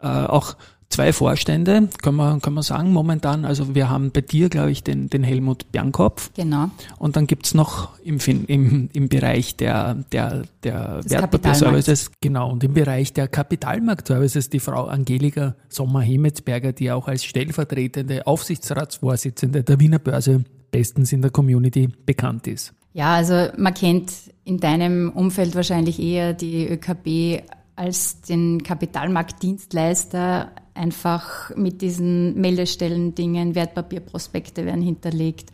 äh, 0.00 0.08
auch 0.08 0.56
zwei 0.88 1.12
Vorstände, 1.12 1.88
kann 2.02 2.14
man, 2.14 2.40
kann 2.40 2.54
man 2.54 2.62
sagen, 2.62 2.92
momentan. 2.92 3.44
Also 3.44 3.74
wir 3.74 3.88
haben 3.90 4.10
bei 4.10 4.20
dir, 4.20 4.48
glaube 4.48 4.70
ich, 4.70 4.82
den, 4.82 5.10
den 5.10 5.22
Helmut 5.22 5.70
Bernkopf. 5.70 6.30
Genau. 6.34 6.70
Und 6.98 7.16
dann 7.16 7.26
gibt's 7.26 7.54
noch 7.54 7.98
im, 8.00 8.18
im, 8.46 8.88
im 8.92 9.08
Bereich 9.08 9.56
der, 9.56 9.94
der, 10.12 10.42
der 10.64 11.00
Wertpapierservices, 11.04 12.10
genau, 12.20 12.50
und 12.50 12.64
im 12.64 12.74
Bereich 12.74 13.12
der 13.12 13.28
Kapitalmarktservices 13.28 14.50
die 14.50 14.60
Frau 14.60 14.86
Angelika 14.86 15.54
Sommer-Hemetsberger, 15.68 16.72
die 16.72 16.90
auch 16.90 17.08
als 17.08 17.24
stellvertretende 17.24 18.26
Aufsichtsratsvorsitzende 18.26 19.62
der 19.62 19.80
Wiener 19.80 19.98
Börse 19.98 20.44
bestens 20.70 21.12
in 21.12 21.22
der 21.22 21.30
Community 21.30 21.88
bekannt 22.06 22.46
ist. 22.46 22.74
Ja, 22.92 23.14
also 23.14 23.48
man 23.56 23.74
kennt 23.74 24.12
in 24.44 24.58
deinem 24.58 25.10
Umfeld 25.10 25.54
wahrscheinlich 25.54 26.00
eher 26.00 26.32
die 26.32 26.66
ÖKB 26.68 27.42
als 27.76 28.20
den 28.22 28.62
Kapitalmarktdienstleister 28.62 30.50
einfach 30.78 31.54
mit 31.56 31.82
diesen 31.82 32.40
Meldestellen-Dingen, 32.40 33.54
Wertpapierprospekte 33.54 34.64
werden 34.64 34.82
hinterlegt 34.82 35.50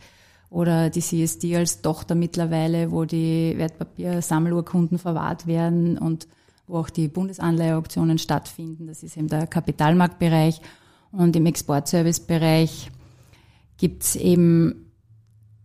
oder 0.49 0.89
die 0.89 1.01
CSD 1.01 1.57
als 1.57 1.81
Tochter 1.81 2.15
mittlerweile, 2.15 2.91
wo 2.91 3.05
die 3.05 3.55
Wertpapiersammelurkunden 3.57 4.97
verwahrt 4.99 5.47
werden 5.47 5.97
und 5.97 6.27
wo 6.67 6.77
auch 6.77 6.89
die 6.89 7.07
Bundesanleiheauktionen 7.07 8.17
stattfinden. 8.17 8.87
Das 8.87 9.03
ist 9.03 9.17
eben 9.17 9.27
der 9.27 9.47
Kapitalmarktbereich. 9.47 10.61
Und 11.11 11.35
im 11.35 11.45
Exportservicebereich 11.45 12.91
gibt 13.77 14.03
es 14.03 14.15
eben 14.15 14.91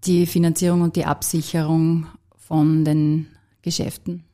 die 0.04 0.26
Finanzierung 0.26 0.82
und 0.82 0.96
die 0.96 1.04
Absicherung 1.04 2.06
von 2.36 2.84
den 2.84 3.26
Geschäften. 3.62 4.24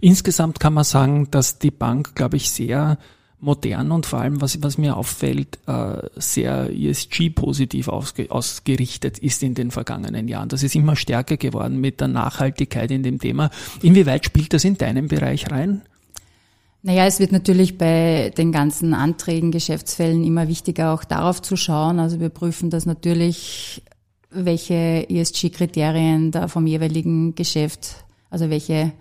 Insgesamt 0.00 0.60
kann 0.60 0.74
man 0.74 0.84
sagen, 0.84 1.30
dass 1.30 1.58
die 1.58 1.70
Bank, 1.70 2.14
glaube 2.14 2.36
ich, 2.36 2.50
sehr 2.50 2.98
modern 3.42 3.90
und 3.90 4.06
vor 4.06 4.20
allem, 4.20 4.40
was, 4.40 4.62
was 4.62 4.78
mir 4.78 4.96
auffällt, 4.96 5.58
äh, 5.66 5.96
sehr 6.16 6.70
ESG-positiv 6.70 7.88
ausgerichtet 7.88 9.18
ist 9.18 9.42
in 9.42 9.54
den 9.54 9.72
vergangenen 9.72 10.28
Jahren. 10.28 10.48
Das 10.48 10.62
ist 10.62 10.76
immer 10.76 10.94
stärker 10.94 11.36
geworden 11.36 11.80
mit 11.80 12.00
der 12.00 12.08
Nachhaltigkeit 12.08 12.90
in 12.92 13.02
dem 13.02 13.18
Thema. 13.18 13.50
Inwieweit 13.82 14.24
spielt 14.24 14.54
das 14.54 14.64
in 14.64 14.78
deinem 14.78 15.08
Bereich 15.08 15.50
rein? 15.50 15.82
Naja, 16.82 17.06
es 17.06 17.18
wird 17.18 17.32
natürlich 17.32 17.78
bei 17.78 18.32
den 18.36 18.52
ganzen 18.52 18.94
Anträgen, 18.94 19.50
Geschäftsfällen 19.50 20.24
immer 20.24 20.48
wichtiger, 20.48 20.92
auch 20.92 21.04
darauf 21.04 21.42
zu 21.42 21.56
schauen. 21.56 21.98
Also 21.98 22.20
wir 22.20 22.28
prüfen 22.28 22.70
das 22.70 22.86
natürlich, 22.86 23.82
welche 24.30 25.08
ESG-Kriterien 25.08 26.30
da 26.30 26.46
vom 26.46 26.66
jeweiligen 26.66 27.34
Geschäft, 27.34 28.04
also 28.30 28.50
welche 28.50 28.92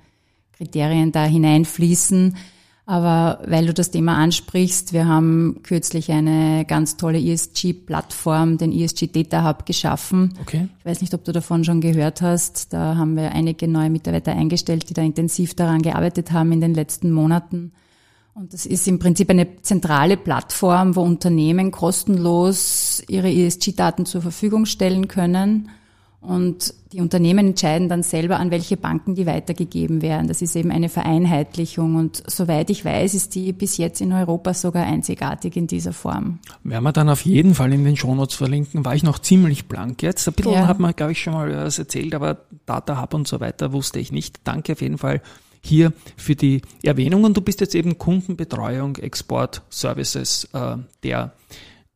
Kriterien 0.58 1.12
da 1.12 1.26
hineinfließen. 1.26 2.36
Aber 2.86 3.40
weil 3.46 3.68
du 3.68 3.74
das 3.74 3.92
Thema 3.92 4.18
ansprichst, 4.18 4.92
wir 4.92 5.08
haben 5.08 5.60
kürzlich 5.64 6.12
eine 6.12 6.66
ganz 6.66 6.98
tolle 6.98 7.20
ESG-Plattform, 7.20 8.58
den 8.58 8.72
ESG 8.72 9.08
Data 9.08 9.48
Hub, 9.48 9.66
geschaffen. 9.66 10.34
Okay. 10.42 10.68
Ich 10.80 10.86
weiß 10.86 11.02
nicht, 11.02 11.14
ob 11.14 11.24
du 11.24 11.32
davon 11.32 11.64
schon 11.64 11.80
gehört 11.80 12.22
hast. 12.22 12.74
Da 12.74 12.96
haben 12.96 13.16
wir 13.16 13.32
einige 13.32 13.68
neue 13.68 13.90
Mitarbeiter 13.90 14.32
eingestellt, 14.32 14.90
die 14.90 14.94
da 14.94 15.04
intensiv 15.04 15.54
daran 15.54 15.82
gearbeitet 15.82 16.32
haben 16.32 16.52
in 16.52 16.62
den 16.62 16.74
letzten 16.74 17.12
Monaten. 17.12 17.72
Und 18.34 18.54
das 18.54 18.66
ist 18.66 18.88
im 18.88 18.98
Prinzip 18.98 19.30
eine 19.30 19.62
zentrale 19.62 20.18
Plattform, 20.18 20.96
wo 20.96 21.02
Unternehmen 21.02 21.72
kostenlos 21.72 23.04
ihre 23.08 23.32
ESG-Daten 23.32 24.06
zur 24.06 24.22
Verfügung 24.22 24.66
stellen 24.66 25.08
können 25.08 25.70
Und 26.22 26.76
die 26.94 27.02
Unternehmen 27.02 27.48
entscheiden 27.48 27.90
dann 27.90 28.04
selber, 28.04 28.40
an 28.40 28.52
welche 28.52 28.78
Banken 28.78 29.16
die 29.16 29.26
weitergegeben 29.26 30.04
werden. 30.04 30.28
Das 30.28 30.44
ist 30.44 30.56
eben 30.56 30.70
eine 30.70 30.88
Vereinheitlichung. 30.88 31.96
Und 31.96 32.22
soweit 32.28 32.70
ich 32.70 32.86
weiß, 32.86 33.16
ist 33.16 33.34
die 33.34 33.52
bis 33.54 33.78
jetzt 33.78 34.02
in 34.02 34.14
Europa 34.14 34.54
sogar 34.54 34.86
einzigartig 34.86 35.56
in 35.58 35.66
dieser 35.66 35.94
Form. 35.94 36.38
Werden 36.64 36.84
wir 36.84 36.92
dann 36.92 37.10
auf 37.10 37.26
jeden 37.26 37.56
Fall 37.56 37.74
in 37.74 37.84
den 37.84 37.98
Shownotes 37.98 38.36
verlinken. 38.36 38.86
War 38.86 38.94
ich 38.94 39.02
noch 39.02 39.18
ziemlich 39.18 39.68
blank 39.68 40.04
jetzt. 40.04 40.28
Ein 40.28 40.36
bisschen 40.36 40.54
ja. 40.54 40.68
hat 40.68 40.80
man, 40.80 40.96
glaube 40.96 41.14
ich, 41.14 41.22
schon 41.22 41.34
mal 41.34 41.52
was 41.52 41.80
erzählt, 41.80 42.14
aber 42.14 42.38
Data 42.68 43.02
Hub 43.02 43.16
und 43.16 43.28
so 43.28 43.40
weiter 43.40 43.74
wusste 43.74 44.00
ich 44.00 44.12
nicht. 44.12 44.42
Danke 44.44 44.74
auf 44.74 44.82
jeden 44.82 45.00
Fall 45.00 45.22
hier 45.60 45.92
für 46.18 46.36
die 46.36 46.62
Erwähnung. 46.84 47.24
Und 47.24 47.36
du 47.36 47.42
bist 47.42 47.62
jetzt 47.62 47.74
eben 47.74 47.98
Kundenbetreuung, 47.98 48.98
Export, 48.98 49.64
Services 49.72 50.48
äh, 50.54 50.78
der 51.04 51.34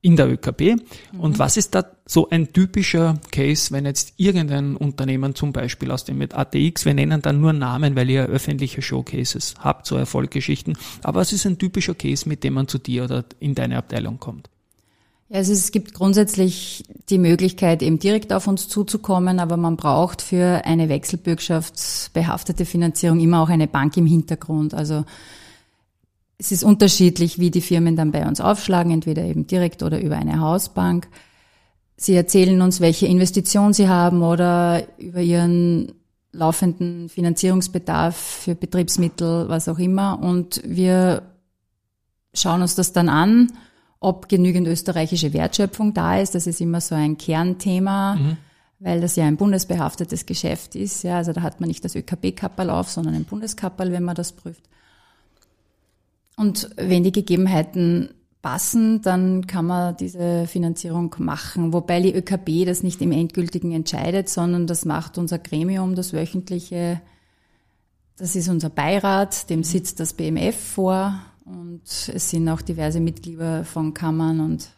in 0.06 0.16
der 0.16 0.32
ÖKB. 0.32 0.62
Mhm. 0.62 1.20
Und 1.20 1.40
was 1.40 1.58
ist 1.58 1.74
da 1.74 1.84
so 2.06 2.30
ein 2.30 2.54
typischer 2.54 3.20
Case, 3.32 3.72
wenn 3.72 3.86
jetzt 3.86 4.14
irgendein 4.18 4.76
Unternehmen 4.76 5.34
zum 5.34 5.52
Beispiel 5.52 5.90
aus 5.90 6.06
dem 6.06 6.20
mit 6.20 6.36
ATX, 6.36 6.86
wir 6.86 6.94
nennen 6.94 7.24
dann 7.24 7.42
nur 7.42 7.54
Namen, 7.54 7.96
weil 7.96 8.12
ihr 8.12 8.26
öffentliche 8.28 8.84
Showcases 8.84 9.56
habt, 9.58 9.88
so 9.88 9.96
Erfolgsgeschichten, 9.96 10.78
aber 11.02 11.22
was 11.22 11.34
ist 11.34 11.48
ein 11.48 11.58
typischer 11.58 11.96
Case, 11.96 12.30
mit 12.30 12.44
dem 12.44 12.54
man 12.54 12.68
zu 12.68 12.78
dir 12.78 13.06
oder 13.06 13.26
in 13.40 13.56
deine 13.56 13.78
Abteilung 13.78 14.20
kommt? 14.20 14.48
Ja, 15.30 15.38
also 15.38 15.54
es 15.54 15.72
gibt 15.72 15.96
grundsätzlich 15.96 16.84
die 17.10 17.18
Möglichkeit, 17.18 17.82
eben 17.82 17.98
direkt 17.98 18.32
auf 18.32 18.46
uns 18.46 18.68
zuzukommen, 18.68 19.40
aber 19.40 19.58
man 19.58 19.76
braucht 19.76 20.22
für 20.22 20.66
eine 20.66 20.88
wechselbürgschaftsbehaftete 20.88 22.66
Finanzierung 22.66 23.20
immer 23.20 23.42
auch 23.42 23.50
eine 23.50 23.68
Bank 23.68 23.98
im 23.98 24.06
Hintergrund. 24.06 24.76
Also 24.76 25.04
es 26.38 26.52
ist 26.52 26.64
unterschiedlich, 26.64 27.40
wie 27.40 27.52
die 27.52 27.62
Firmen 27.62 27.96
dann 27.96 28.12
bei 28.12 28.28
uns 28.28 28.42
aufschlagen, 28.42 28.92
entweder 28.92 29.24
eben 29.24 29.48
direkt 29.48 29.84
oder 29.84 30.02
über 30.02 30.18
eine 30.18 30.40
Hausbank. 30.40 31.08
Sie 31.98 32.14
erzählen 32.14 32.62
uns, 32.62 32.82
welche 32.82 33.08
Investition 33.08 33.74
sie 33.74 33.88
haben 33.88 34.22
oder 34.22 34.84
über 34.98 35.22
ihren 35.22 35.94
laufenden 36.34 37.08
Finanzierungsbedarf 37.08 38.16
für 38.16 38.56
Betriebsmittel, 38.56 39.48
was 39.48 39.70
auch 39.70 39.80
immer. 39.80 40.20
Und 40.22 40.62
wir 40.66 41.22
schauen 42.34 42.62
uns 42.62 42.76
das 42.76 42.92
dann 42.92 43.08
an, 43.08 43.54
ob 44.02 44.28
genügend 44.28 44.68
österreichische 44.68 45.32
Wertschöpfung 45.32 45.94
da 45.94 46.20
ist. 46.20 46.36
Das 46.36 46.48
ist 46.48 46.60
immer 46.60 46.82
so 46.82 46.96
ein 46.96 47.18
Kernthema, 47.18 48.16
mhm. 48.16 48.38
weil 48.80 49.00
das 49.00 49.16
ja 49.16 49.24
ein 49.24 49.38
bundesbehaftetes 49.38 50.26
Geschäft 50.26 50.76
ist. 50.76 51.04
Ja, 51.04 51.18
also 51.18 51.32
da 51.32 51.42
hat 51.42 51.62
man 51.62 51.70
nicht 51.70 51.86
das 51.86 51.96
ÖKB-Kapperl 51.96 52.70
auf, 52.70 52.90
sondern 52.90 53.16
ein 53.16 53.24
Bundeskapperl, 53.24 53.94
wenn 53.94 54.04
man 54.04 54.16
das 54.16 54.34
prüft. 54.34 54.64
Und 56.38 56.70
wenn 56.76 57.04
die 57.04 57.12
Gegebenheiten 57.12 58.10
passen, 58.42 59.02
dann 59.02 59.48
kann 59.48 59.66
man 59.66 59.98
diese 59.98 60.46
Finanzierung 60.46 61.16
machen. 61.18 61.74
Wobei 61.74 62.00
die 62.00 62.14
ÖKB 62.14 62.66
das 62.66 62.84
nicht 62.84 63.02
im 63.02 63.12
Endgültigen 63.12 63.72
entscheidet, 63.72 64.30
sondern 64.30 64.68
das 64.68 64.86
macht 64.86 65.18
unser 65.18 65.40
Gremium, 65.40 65.96
das 65.96 66.14
wöchentliche, 66.14 67.02
das 68.18 68.36
ist 68.36 68.48
unser 68.48 68.70
Beirat, 68.70 69.50
dem 69.50 69.64
sitzt 69.64 70.00
das 70.00 70.14
BMF 70.14 70.56
vor 70.56 71.20
und 71.44 71.82
es 71.84 72.30
sind 72.30 72.48
auch 72.50 72.62
diverse 72.62 73.00
Mitglieder 73.00 73.66
von 73.66 73.94
Kammern 73.94 74.40
und 74.40 74.70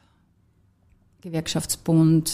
Gewerkschaftsbund, 1.19 2.31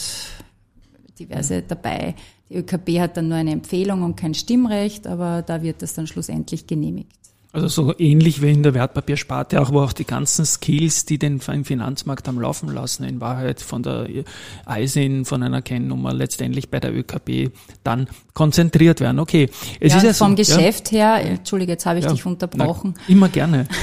diverse 1.18 1.64
dabei. 1.64 2.16
Die 2.50 2.58
ÖKB 2.58 3.00
hat 3.00 3.18
dann 3.18 3.30
nur 3.30 3.38
eine 3.38 3.54
Empfehlung 3.54 4.04
und 4.04 4.18
kein 4.18 4.36
Stimmrecht, 4.36 5.08
aber 5.08 5.42
da 5.42 5.64
wird 5.64 5.82
das 5.82 5.96
dann 5.96 6.06
schlussendlich 6.06 6.68
genehmigt. 6.68 7.23
Also 7.54 7.68
so 7.68 7.94
ähnlich 8.00 8.42
wie 8.42 8.50
in 8.52 8.64
der 8.64 8.74
Wertpapiersparte, 8.74 9.62
auch 9.62 9.72
wo 9.72 9.82
auch 9.82 9.94
die 9.94 10.06
ganzen 10.06 10.44
Skills, 10.44 11.06
die 11.06 11.20
den 11.20 11.40
Finanzmarkt 11.40 12.28
am 12.28 12.40
Laufen 12.40 12.68
lassen, 12.74 13.04
in 13.04 13.22
Wahrheit 13.22 13.62
von 13.62 13.84
der 13.84 14.08
ISIN, 14.68 15.24
von 15.24 15.44
einer 15.44 15.62
Kennnummer, 15.62 16.16
letztendlich 16.16 16.72
bei 16.72 16.80
der 16.80 16.92
ÖKB 16.92 17.56
dann 17.84 18.08
konzentriert 18.34 19.02
werden. 19.02 19.20
Okay. 19.20 19.52
Es 19.80 19.92
ja, 19.92 20.00
ist 20.00 20.04
ja 20.04 20.14
vom 20.14 20.32
so, 20.32 20.38
Geschäft 20.38 20.92
ja, 20.92 21.18
her, 21.18 21.30
Entschuldige, 21.30 21.74
jetzt 21.74 21.86
habe 21.86 22.00
ich 22.00 22.06
ja, 22.06 22.12
dich 22.12 22.26
unterbrochen. 22.26 22.96
Na, 22.98 23.04
immer 23.08 23.30
gerne. 23.30 23.68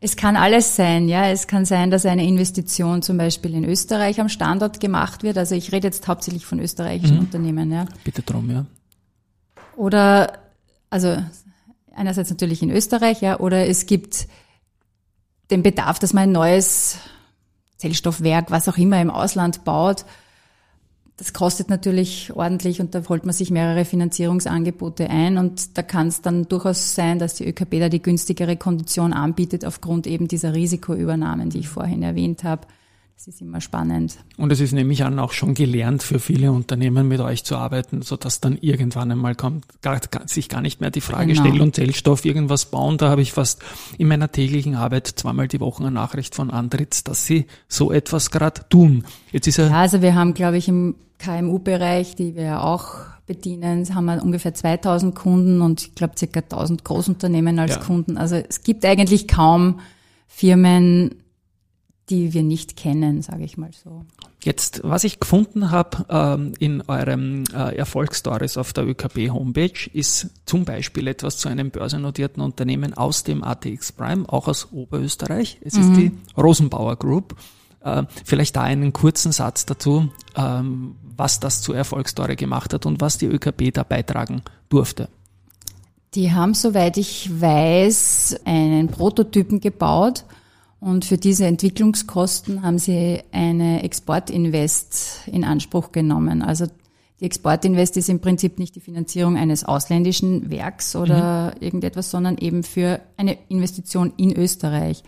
Es 0.00 0.16
kann 0.16 0.36
alles 0.36 0.76
sein, 0.76 1.08
ja. 1.08 1.30
Es 1.30 1.46
kann 1.46 1.64
sein, 1.64 1.90
dass 1.90 2.04
eine 2.04 2.26
Investition 2.26 3.00
zum 3.00 3.16
Beispiel 3.16 3.54
in 3.54 3.64
Österreich 3.64 4.20
am 4.20 4.28
Standort 4.28 4.78
gemacht 4.78 5.22
wird. 5.22 5.38
Also 5.38 5.54
ich 5.54 5.72
rede 5.72 5.86
jetzt 5.86 6.06
hauptsächlich 6.08 6.44
von 6.44 6.60
österreichischen 6.60 7.14
mhm. 7.14 7.20
Unternehmen, 7.20 7.72
ja. 7.72 7.86
Bitte 8.04 8.20
drum, 8.20 8.50
ja. 8.50 8.66
Oder, 9.76 10.34
also 10.90 11.16
einerseits 11.94 12.30
natürlich 12.30 12.62
in 12.62 12.70
Österreich, 12.70 13.20
ja, 13.20 13.40
oder 13.40 13.66
es 13.66 13.86
gibt 13.86 14.28
den 15.50 15.62
Bedarf, 15.62 15.98
dass 15.98 16.12
man 16.12 16.24
ein 16.24 16.32
neues 16.32 16.98
Zellstoffwerk, 17.76 18.50
was 18.50 18.68
auch 18.68 18.78
immer 18.78 19.00
im 19.00 19.10
Ausland 19.10 19.64
baut. 19.64 20.04
Das 21.16 21.32
kostet 21.32 21.70
natürlich 21.70 22.32
ordentlich 22.34 22.80
und 22.80 22.94
da 22.94 23.02
holt 23.08 23.24
man 23.24 23.32
sich 23.32 23.50
mehrere 23.50 23.84
Finanzierungsangebote 23.84 25.08
ein 25.08 25.38
und 25.38 25.78
da 25.78 25.82
kann 25.82 26.08
es 26.08 26.22
dann 26.22 26.48
durchaus 26.48 26.96
sein, 26.96 27.20
dass 27.20 27.34
die 27.34 27.46
ÖKB 27.46 27.78
da 27.78 27.88
die 27.88 28.02
günstigere 28.02 28.56
Kondition 28.56 29.12
anbietet 29.12 29.64
aufgrund 29.64 30.08
eben 30.08 30.26
dieser 30.26 30.54
Risikoübernahmen, 30.54 31.50
die 31.50 31.60
ich 31.60 31.68
vorhin 31.68 32.02
erwähnt 32.02 32.42
habe. 32.42 32.66
Das 33.16 33.28
ist 33.28 33.40
immer 33.40 33.60
spannend. 33.60 34.18
Und 34.36 34.50
es 34.50 34.60
ist 34.60 34.72
nämlich 34.72 35.04
an 35.04 35.20
auch 35.20 35.32
schon 35.32 35.54
gelernt 35.54 36.02
für 36.02 36.18
viele 36.18 36.50
Unternehmen 36.50 37.06
mit 37.06 37.20
euch 37.20 37.44
zu 37.44 37.56
arbeiten, 37.56 38.02
so 38.02 38.16
dass 38.16 38.40
dann 38.40 38.58
irgendwann 38.60 39.12
einmal 39.12 39.36
kommt, 39.36 39.64
gar, 39.82 40.00
sich 40.26 40.48
gar 40.48 40.60
nicht 40.60 40.80
mehr 40.80 40.90
die 40.90 41.00
Frage 41.00 41.32
genau. 41.32 41.46
stellt 41.46 41.60
und 41.60 41.76
Zellstoff 41.76 42.24
irgendwas 42.24 42.66
bauen. 42.66 42.98
Da 42.98 43.08
habe 43.08 43.22
ich 43.22 43.32
fast 43.32 43.62
in 43.98 44.08
meiner 44.08 44.32
täglichen 44.32 44.74
Arbeit 44.74 45.06
zweimal 45.06 45.46
die 45.46 45.60
Woche 45.60 45.82
eine 45.82 45.92
Nachricht 45.92 46.34
von 46.34 46.50
Andritz, 46.50 47.04
dass 47.04 47.24
sie 47.24 47.46
so 47.68 47.92
etwas 47.92 48.32
gerade 48.32 48.62
tun. 48.68 49.04
Jetzt 49.30 49.46
ist 49.46 49.58
er 49.58 49.68
ja, 49.68 49.80
also 49.80 50.02
wir 50.02 50.16
haben, 50.16 50.34
glaube 50.34 50.58
ich, 50.58 50.66
im 50.66 50.96
KMU-Bereich, 51.18 52.16
die 52.16 52.34
wir 52.34 52.42
ja 52.42 52.62
auch 52.62 52.96
bedienen, 53.26 53.94
haben 53.94 54.04
wir 54.06 54.22
ungefähr 54.22 54.54
2000 54.54 55.14
Kunden 55.14 55.62
und 55.62 55.80
ich 55.80 55.94
glaube 55.94 56.14
circa 56.18 56.40
1000 56.40 56.84
Großunternehmen 56.84 57.58
als 57.60 57.76
ja. 57.76 57.80
Kunden. 57.80 58.18
Also 58.18 58.34
es 58.36 58.62
gibt 58.62 58.84
eigentlich 58.84 59.28
kaum 59.28 59.80
Firmen, 60.26 61.14
die 62.10 62.34
wir 62.34 62.42
nicht 62.42 62.76
kennen, 62.76 63.22
sage 63.22 63.44
ich 63.44 63.56
mal 63.56 63.70
so. 63.72 64.04
Jetzt, 64.42 64.82
was 64.84 65.04
ich 65.04 65.20
gefunden 65.20 65.70
habe 65.70 66.04
ähm, 66.10 66.52
in 66.58 66.82
eurem 66.82 67.44
äh, 67.54 67.76
Erfolgsstories 67.76 68.58
auf 68.58 68.74
der 68.74 68.86
ÖKB-Homepage, 68.86 69.90
ist 69.92 70.28
zum 70.44 70.66
Beispiel 70.66 71.08
etwas 71.08 71.38
zu 71.38 71.48
einem 71.48 71.70
börsennotierten 71.70 72.42
Unternehmen 72.42 72.92
aus 72.92 73.24
dem 73.24 73.42
ATX 73.42 73.92
Prime, 73.92 74.28
auch 74.28 74.46
aus 74.46 74.68
Oberösterreich. 74.70 75.58
Es 75.62 75.74
mhm. 75.74 75.80
ist 75.80 75.96
die 75.96 76.12
Rosenbauer 76.36 76.96
Group. 76.96 77.36
Äh, 77.80 78.02
vielleicht 78.24 78.56
da 78.56 78.62
einen 78.62 78.92
kurzen 78.92 79.32
Satz 79.32 79.64
dazu, 79.64 80.10
ähm, 80.36 80.96
was 81.16 81.40
das 81.40 81.62
zur 81.62 81.76
Erfolgsstory 81.76 82.36
gemacht 82.36 82.74
hat 82.74 82.84
und 82.84 83.00
was 83.00 83.16
die 83.16 83.26
ÖKB 83.26 83.72
da 83.72 83.82
beitragen 83.82 84.42
durfte. 84.68 85.08
Die 86.14 86.32
haben, 86.32 86.52
soweit 86.52 86.98
ich 86.98 87.30
weiß, 87.40 88.40
einen 88.44 88.88
Prototypen 88.88 89.60
gebaut 89.60 90.24
und 90.84 91.06
für 91.06 91.16
diese 91.16 91.46
Entwicklungskosten 91.46 92.62
haben 92.62 92.78
sie 92.78 93.22
eine 93.32 93.82
Exportinvest 93.84 95.26
in 95.28 95.42
Anspruch 95.42 95.92
genommen. 95.92 96.42
Also 96.42 96.66
die 97.20 97.24
Exportinvest 97.24 97.96
ist 97.96 98.10
im 98.10 98.20
Prinzip 98.20 98.58
nicht 98.58 98.74
die 98.74 98.80
Finanzierung 98.80 99.38
eines 99.38 99.64
ausländischen 99.64 100.50
Werks 100.50 100.94
oder 100.94 101.54
mhm. 101.54 101.62
irgendetwas, 101.62 102.10
sondern 102.10 102.36
eben 102.36 102.64
für 102.64 103.00
eine 103.16 103.38
Investition 103.48 104.12
in 104.18 104.36
Österreich. 104.36 105.02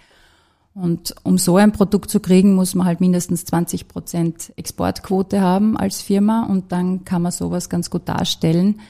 Und 0.73 1.15
um 1.25 1.37
so 1.37 1.59
ein 1.59 1.73
Produkt 1.73 2.09
zu 2.09 2.21
kriegen, 2.21 2.55
muss 2.55 2.75
man 2.75 2.87
halt 2.87 3.03
mindestens 3.03 3.45
20 3.45 3.87
Prozent 3.87 4.55
Exportquote 4.57 5.43
haben 5.43 5.77
als 5.77 6.01
Firma 6.01 6.47
und 6.47 6.73
dann 6.73 7.05
kann 7.05 7.21
man 7.21 7.33
sowas 7.33 7.69
ganz 7.69 7.91
gut 7.91 8.09
darstellen. 8.09 8.81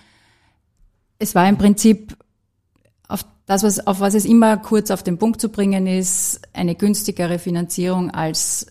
Es 1.19 1.35
war 1.35 1.49
im 1.49 1.59
Prinzip 1.59 2.17
auf 3.09 3.25
das, 3.47 3.63
was, 3.63 3.87
auf 3.87 4.01
was 4.01 4.15
es 4.15 4.25
immer 4.25 4.57
kurz 4.57 4.91
auf 4.91 5.03
den 5.03 5.19
Punkt 5.19 5.41
zu 5.41 5.49
bringen 5.49 5.87
ist, 5.87 6.41
eine 6.53 6.75
günstigere 6.75 7.39
Finanzierung 7.39 8.11
als 8.11 8.67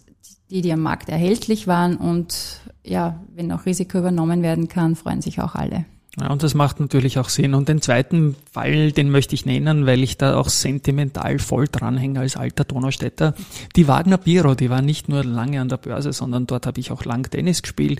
die, 0.49 0.61
die 0.61 0.71
am 0.71 0.81
Markt 0.81 1.09
erhältlich 1.09 1.67
waren. 1.67 1.95
Und 1.97 2.61
ja, 2.83 3.23
wenn 3.33 3.51
auch 3.51 3.65
Risiko 3.65 3.97
übernommen 3.97 4.43
werden 4.43 4.67
kann, 4.67 4.95
freuen 4.95 5.21
sich 5.21 5.41
auch 5.41 5.55
alle. 5.55 5.85
Ja, 6.17 6.31
und 6.31 6.43
das 6.43 6.53
macht 6.53 6.79
natürlich 6.79 7.19
auch 7.19 7.27
Sinn. 7.27 7.53
Und 7.53 7.67
den 7.67 7.81
zweiten 7.81 8.37
Fall, 8.49 8.93
den 8.93 9.09
möchte 9.09 9.35
ich 9.35 9.45
nennen, 9.45 9.85
weil 9.85 10.01
ich 10.01 10.17
da 10.17 10.37
auch 10.37 10.47
sentimental 10.47 11.39
voll 11.39 11.67
dranhänge 11.69 12.21
als 12.21 12.37
alter 12.37 12.63
Donaustädter. 12.63 13.33
Die 13.75 13.89
Wagner 13.89 14.17
Biro, 14.17 14.55
die 14.55 14.69
war 14.69 14.81
nicht 14.81 15.09
nur 15.09 15.25
lange 15.25 15.59
an 15.59 15.67
der 15.67 15.75
Börse, 15.75 16.13
sondern 16.13 16.47
dort 16.47 16.67
habe 16.67 16.79
ich 16.79 16.91
auch 16.91 17.03
lang 17.03 17.29
Tennis 17.29 17.61
gespielt. 17.61 17.99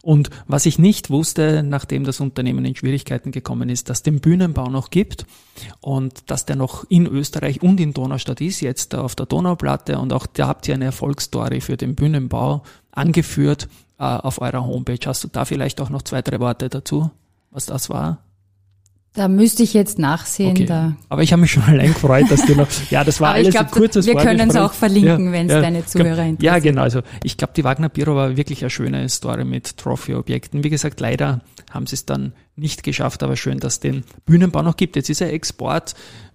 Und 0.00 0.30
was 0.46 0.64
ich 0.64 0.78
nicht 0.78 1.10
wusste, 1.10 1.64
nachdem 1.64 2.04
das 2.04 2.20
Unternehmen 2.20 2.64
in 2.64 2.76
Schwierigkeiten 2.76 3.32
gekommen 3.32 3.68
ist, 3.68 3.88
dass 3.90 4.04
den 4.04 4.20
Bühnenbau 4.20 4.68
noch 4.70 4.90
gibt 4.90 5.26
und 5.80 6.30
dass 6.30 6.46
der 6.46 6.54
noch 6.54 6.84
in 6.88 7.06
Österreich 7.06 7.62
und 7.62 7.80
in 7.80 7.92
Donaustadt 7.92 8.40
ist, 8.40 8.60
jetzt 8.60 8.94
auf 8.94 9.16
der 9.16 9.26
Donauplatte. 9.26 9.98
Und 9.98 10.12
auch 10.12 10.26
da 10.26 10.46
habt 10.46 10.68
ihr 10.68 10.74
eine 10.74 10.84
Erfolgsstory 10.84 11.60
für 11.60 11.76
den 11.76 11.96
Bühnenbau 11.96 12.62
angeführt 12.92 13.66
äh, 13.98 14.04
auf 14.04 14.40
eurer 14.40 14.64
Homepage. 14.64 15.04
Hast 15.04 15.24
du 15.24 15.28
da 15.28 15.44
vielleicht 15.44 15.80
auch 15.80 15.90
noch 15.90 16.02
zwei, 16.02 16.22
drei 16.22 16.38
Worte 16.38 16.68
dazu? 16.68 17.10
Was 17.56 17.66
das 17.66 17.88
war? 17.88 18.22
Da 19.14 19.28
müsste 19.28 19.62
ich 19.62 19.72
jetzt 19.72 19.98
nachsehen. 19.98 20.50
Okay. 20.50 20.66
Da. 20.66 20.94
Aber 21.08 21.22
ich 21.22 21.32
habe 21.32 21.40
mich 21.40 21.52
schon 21.52 21.62
allein 21.62 21.94
gefreut, 21.94 22.26
dass 22.28 22.44
du 22.44 22.54
noch. 22.54 22.68
Ja, 22.90 23.02
das 23.02 23.18
war 23.18 23.32
alles 23.32 23.54
glaub, 23.54 23.64
ein 23.64 23.70
kurzes 23.70 24.06
Wir 24.06 24.14
können 24.14 24.50
es 24.50 24.56
auch 24.56 24.74
verlinken, 24.74 25.26
ja, 25.26 25.32
wenn 25.32 25.46
es 25.46 25.52
ja, 25.52 25.60
deine 25.62 25.86
Zuhörer 25.86 26.22
interessiert. 26.22 26.42
Ja, 26.42 26.58
genau. 26.58 26.82
Also 26.82 27.00
ich 27.24 27.38
glaube, 27.38 27.54
die 27.56 27.64
Wagner 27.64 27.88
Biro 27.88 28.14
war 28.14 28.36
wirklich 28.36 28.60
eine 28.60 28.68
schöne 28.68 29.08
Story 29.08 29.46
mit 29.46 29.78
Trophy-Objekten. 29.78 30.64
Wie 30.64 30.68
gesagt, 30.68 31.00
leider 31.00 31.40
haben 31.70 31.86
sie 31.86 31.94
es 31.94 32.04
dann 32.04 32.34
nicht 32.56 32.82
geschafft, 32.82 33.22
aber 33.22 33.36
schön, 33.36 33.58
dass 33.58 33.74
es 33.74 33.80
den 33.80 34.04
Bühnenbau 34.26 34.60
noch 34.60 34.76
gibt. 34.76 34.96
Jetzt 34.96 35.08
ist 35.08 35.22
er 35.22 35.32
Export, 35.32 35.94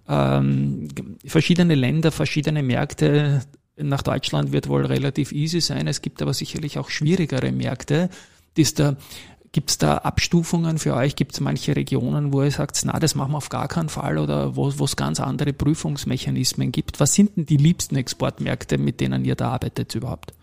ähm, 0.09 0.87
verschiedene 1.23 1.75
Länder, 1.75 2.11
verschiedene 2.11 2.63
Märkte. 2.63 3.41
Nach 3.77 4.01
Deutschland 4.01 4.53
wird 4.53 4.67
wohl 4.67 4.87
relativ 4.87 5.31
easy 5.33 5.61
sein. 5.61 5.85
Es 5.85 6.01
gibt 6.01 6.19
aber 6.23 6.33
sicherlich 6.33 6.79
auch 6.79 6.89
schwierigere 6.89 7.51
Märkte. 7.51 8.09
Die 8.57 8.63
ist 8.63 8.79
da 8.79 8.97
Gibt 9.53 9.70
es 9.70 9.77
da 9.77 9.98
Abstufungen 9.98 10.77
für 10.77 10.96
euch? 10.96 11.17
Gibt 11.17 11.34
es 11.34 11.41
manche 11.41 11.75
Regionen, 11.75 12.31
wo 12.31 12.41
ihr 12.41 12.51
sagt, 12.51 12.81
na, 12.86 13.00
das 13.00 13.15
machen 13.15 13.34
wir 13.34 13.38
auf 13.38 13.50
gar 13.50 13.67
keinen 13.67 13.89
Fall 13.89 14.17
oder 14.17 14.55
wo 14.55 14.67
es 14.70 14.96
ganz 14.96 15.20
andere 15.20 15.51
Prüfungsmechanismen 15.51 16.72
gibt? 16.72 17.01
Was 17.01 17.13
sind 17.13 17.36
denn 17.36 17.46
die 17.46 17.58
liebsten 17.58 17.98
Exportmärkte, 17.98 18.77
mit 18.77 19.01
denen 19.01 19.25
ihr 19.25 19.36
da 19.36 19.50
arbeitet 19.50 19.93
überhaupt? 19.93 20.34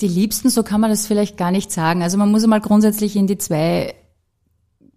Die 0.00 0.08
liebsten, 0.08 0.50
so 0.50 0.64
kann 0.64 0.80
man 0.80 0.90
das 0.90 1.06
vielleicht 1.06 1.36
gar 1.36 1.52
nicht 1.52 1.70
sagen. 1.70 2.02
Also 2.02 2.18
man 2.18 2.30
muss 2.30 2.42
einmal 2.42 2.60
grundsätzlich 2.60 3.14
in 3.14 3.28
die 3.28 3.38
zwei 3.38 3.94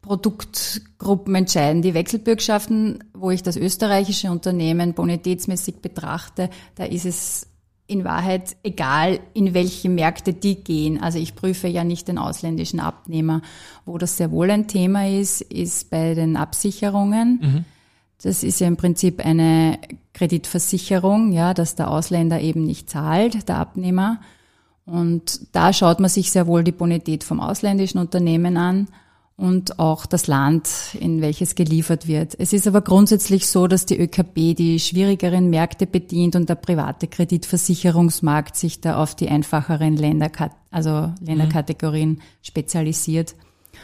Produktgruppen 0.02 1.36
entscheiden. 1.36 1.84
Die 1.84 1.94
Wechselbürgschaften, 1.94 3.04
wo 3.14 3.30
ich 3.30 3.44
das 3.44 3.56
österreichische 3.56 4.32
Unternehmen 4.32 4.96
bonitätsmäßig 4.96 5.84
betrachte, 5.84 6.50
da 6.74 6.86
ist 6.86 7.06
es 7.06 7.48
in 7.90 8.04
Wahrheit 8.04 8.56
egal, 8.64 9.20
in 9.34 9.54
welche 9.54 9.90
Märkte 9.90 10.34
die 10.34 10.64
gehen. 10.64 11.02
Also 11.02 11.18
ich 11.18 11.36
prüfe 11.36 11.68
ja 11.68 11.84
nicht 11.84 12.08
den 12.08 12.18
ausländischen 12.18 12.80
Abnehmer. 12.80 13.42
Wo 13.86 13.98
das 13.98 14.18
sehr 14.18 14.32
wohl 14.32 14.52
ein 14.52 14.68
Thema 14.68 15.08
ist, 15.08 15.42
ist 15.42 15.90
bei 15.90 16.14
den 16.14 16.38
Absicherungen. 16.38 17.40
Mhm. 17.42 17.66
Das 18.22 18.44
ist 18.44 18.60
ja 18.60 18.68
im 18.68 18.78
Prinzip 18.78 19.26
eine 19.26 19.80
Kreditversicherung, 20.14 21.32
ja, 21.32 21.54
dass 21.54 21.76
der 21.76 21.90
Ausländer 21.90 22.40
eben 22.42 22.64
nicht 22.66 22.90
zahlt, 22.90 23.50
der 23.50 23.58
Abnehmer. 23.58 24.20
Und 24.86 25.56
da 25.56 25.74
schaut 25.74 26.00
man 26.00 26.10
sich 26.10 26.32
sehr 26.32 26.46
wohl 26.46 26.64
die 26.64 26.72
Bonität 26.72 27.24
vom 27.24 27.40
ausländischen 27.40 28.00
Unternehmen 28.00 28.58
an 28.58 28.88
und 29.40 29.80
auch 29.80 30.06
das 30.06 30.28
Land, 30.28 30.70
in 31.00 31.22
welches 31.22 31.56
geliefert 31.56 32.08
wird. 32.08 32.36
Es 32.38 32.52
ist 32.52 32.68
aber 32.68 32.82
grundsätzlich 32.82 33.48
so, 33.48 33.68
dass 33.68 33.86
die 33.86 33.98
ÖKB 33.98 34.56
die 34.56 34.80
schwierigeren 34.80 35.50
Märkte 35.50 35.88
bedient 35.88 36.36
und 36.36 36.50
der 36.50 36.56
private 36.56 37.08
Kreditversicherungsmarkt 37.08 38.58
sich 38.58 38.82
da 38.82 39.02
auf 39.02 39.16
die 39.16 39.30
einfacheren 39.30 39.96
Länder, 39.96 40.30
also 40.72 41.14
Länderkategorien 41.22 42.10
mhm. 42.10 42.22
spezialisiert. 42.42 43.36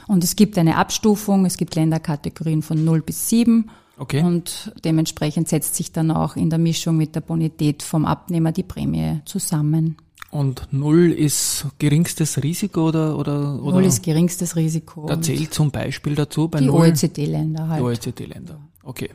Und 0.08 0.26
es 0.26 0.36
gibt 0.36 0.58
eine 0.58 0.76
Abstufung, 0.76 1.46
es 1.46 1.56
gibt 1.56 1.76
Länderkategorien 1.76 2.62
von 2.62 2.84
0 2.84 3.02
bis 3.02 3.30
7 3.30 3.70
Okay. 3.98 4.22
Und 4.22 4.74
dementsprechend 4.84 5.48
setzt 5.48 5.76
sich 5.76 5.92
dann 5.92 6.12
auch 6.12 6.36
in 6.36 6.50
der 6.50 6.60
Mischung 6.60 6.98
mit 6.98 7.16
der 7.16 7.22
Bonität 7.22 7.82
vom 7.82 8.06
Abnehmer 8.06 8.52
die 8.52 8.64
Prämie 8.64 9.22
zusammen. 9.24 9.96
Und 10.36 10.68
null 10.72 11.14
ist 11.14 11.66
geringstes 11.80 12.44
Risiko 12.44 12.90
oder, 12.90 13.18
oder, 13.18 13.62
oder? 13.64 13.76
Null 13.76 13.86
ist 13.86 14.04
geringstes 14.04 14.58
Risiko. 14.58 15.06
Da 15.08 15.22
zählt 15.22 15.54
zum 15.54 15.72
Beispiel 15.72 16.14
dazu 16.14 16.50
bei 16.50 16.60
Die 16.60 16.70
OECD-Länder 16.70 17.70
halt. 17.70 17.80
Die 17.80 17.86
OECD-Länder. 17.86 18.60
Okay. 18.84 19.12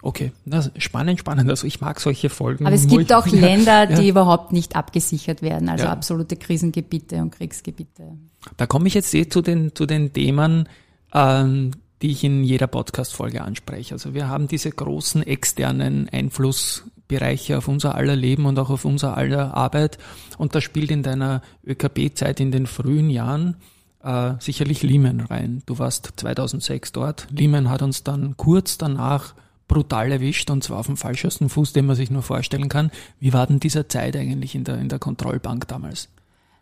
Okay, 0.00 0.30
das 0.44 0.70
spannend, 0.76 1.18
spannend. 1.18 1.50
Also 1.50 1.66
ich 1.66 1.80
mag 1.80 1.98
solche 1.98 2.28
Folgen. 2.28 2.66
Aber 2.66 2.74
es 2.76 2.86
gibt 2.86 3.12
auch 3.12 3.26
Länder, 3.46 3.86
die 3.86 4.02
ja. 4.02 4.10
überhaupt 4.10 4.52
nicht 4.52 4.76
abgesichert 4.76 5.42
werden, 5.42 5.68
also 5.68 5.86
ja. 5.86 5.90
absolute 5.90 6.36
Krisengebiete 6.36 7.16
und 7.16 7.32
Kriegsgebiete. 7.32 8.12
Da 8.56 8.66
komme 8.66 8.86
ich 8.86 8.94
jetzt 8.94 9.12
eh 9.12 9.28
zu 9.28 9.42
den, 9.42 9.74
zu 9.74 9.86
den 9.86 10.12
Themen, 10.12 10.68
ähm, 11.12 11.72
die 12.00 12.12
ich 12.12 12.22
in 12.22 12.44
jeder 12.44 12.68
Podcast-Folge 12.68 13.42
anspreche. 13.42 13.94
Also 13.94 14.14
wir 14.14 14.28
haben 14.28 14.46
diese 14.46 14.70
großen 14.70 15.22
externen 15.24 16.08
Einfluss 16.10 16.84
Bereiche 17.08 17.58
auf 17.58 17.68
unser 17.68 17.94
aller 17.94 18.16
Leben 18.16 18.46
und 18.46 18.58
auch 18.58 18.70
auf 18.70 18.84
unser 18.84 19.16
aller 19.16 19.54
Arbeit. 19.54 19.98
Und 20.38 20.54
da 20.54 20.60
spielt 20.60 20.90
in 20.90 21.02
deiner 21.02 21.42
ÖKB-Zeit 21.66 22.40
in 22.40 22.50
den 22.50 22.66
frühen 22.66 23.10
Jahren 23.10 23.56
äh, 24.02 24.32
sicherlich 24.38 24.82
Lehman 24.82 25.20
rein. 25.20 25.62
Du 25.66 25.78
warst 25.78 26.12
2006 26.16 26.92
dort. 26.92 27.26
Lehman 27.30 27.70
hat 27.70 27.82
uns 27.82 28.04
dann 28.04 28.36
kurz 28.36 28.78
danach 28.78 29.34
brutal 29.66 30.12
erwischt 30.12 30.50
und 30.50 30.62
zwar 30.62 30.78
auf 30.78 30.86
dem 30.86 30.96
falschesten 30.96 31.48
Fuß, 31.48 31.72
den 31.72 31.86
man 31.86 31.96
sich 31.96 32.10
nur 32.10 32.22
vorstellen 32.22 32.68
kann. 32.68 32.90
Wie 33.18 33.32
war 33.32 33.46
denn 33.46 33.60
diese 33.60 33.88
Zeit 33.88 34.16
eigentlich 34.16 34.54
in 34.54 34.64
der, 34.64 34.78
in 34.78 34.88
der 34.88 34.98
Kontrollbank 34.98 35.66
damals? 35.68 36.08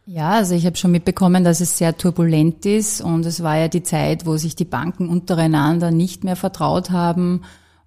Ja, 0.06 0.30
also 0.30 0.54
ich 0.54 0.66
habe 0.66 0.76
schon 0.76 0.90
mitbekommen, 0.90 1.44
dass 1.44 1.60
es 1.60 1.78
sehr 1.78 1.96
turbulent 1.96 2.66
ist 2.66 3.00
und 3.00 3.24
es 3.24 3.42
war 3.42 3.56
ja 3.56 3.68
die 3.68 3.84
Zeit, 3.84 4.26
wo 4.26 4.36
sich 4.36 4.56
die 4.56 4.64
Banken 4.64 5.08
untereinander 5.08 5.92
nicht 5.92 6.24
mehr 6.24 6.34
vertraut 6.34 6.90
haben 6.90 7.42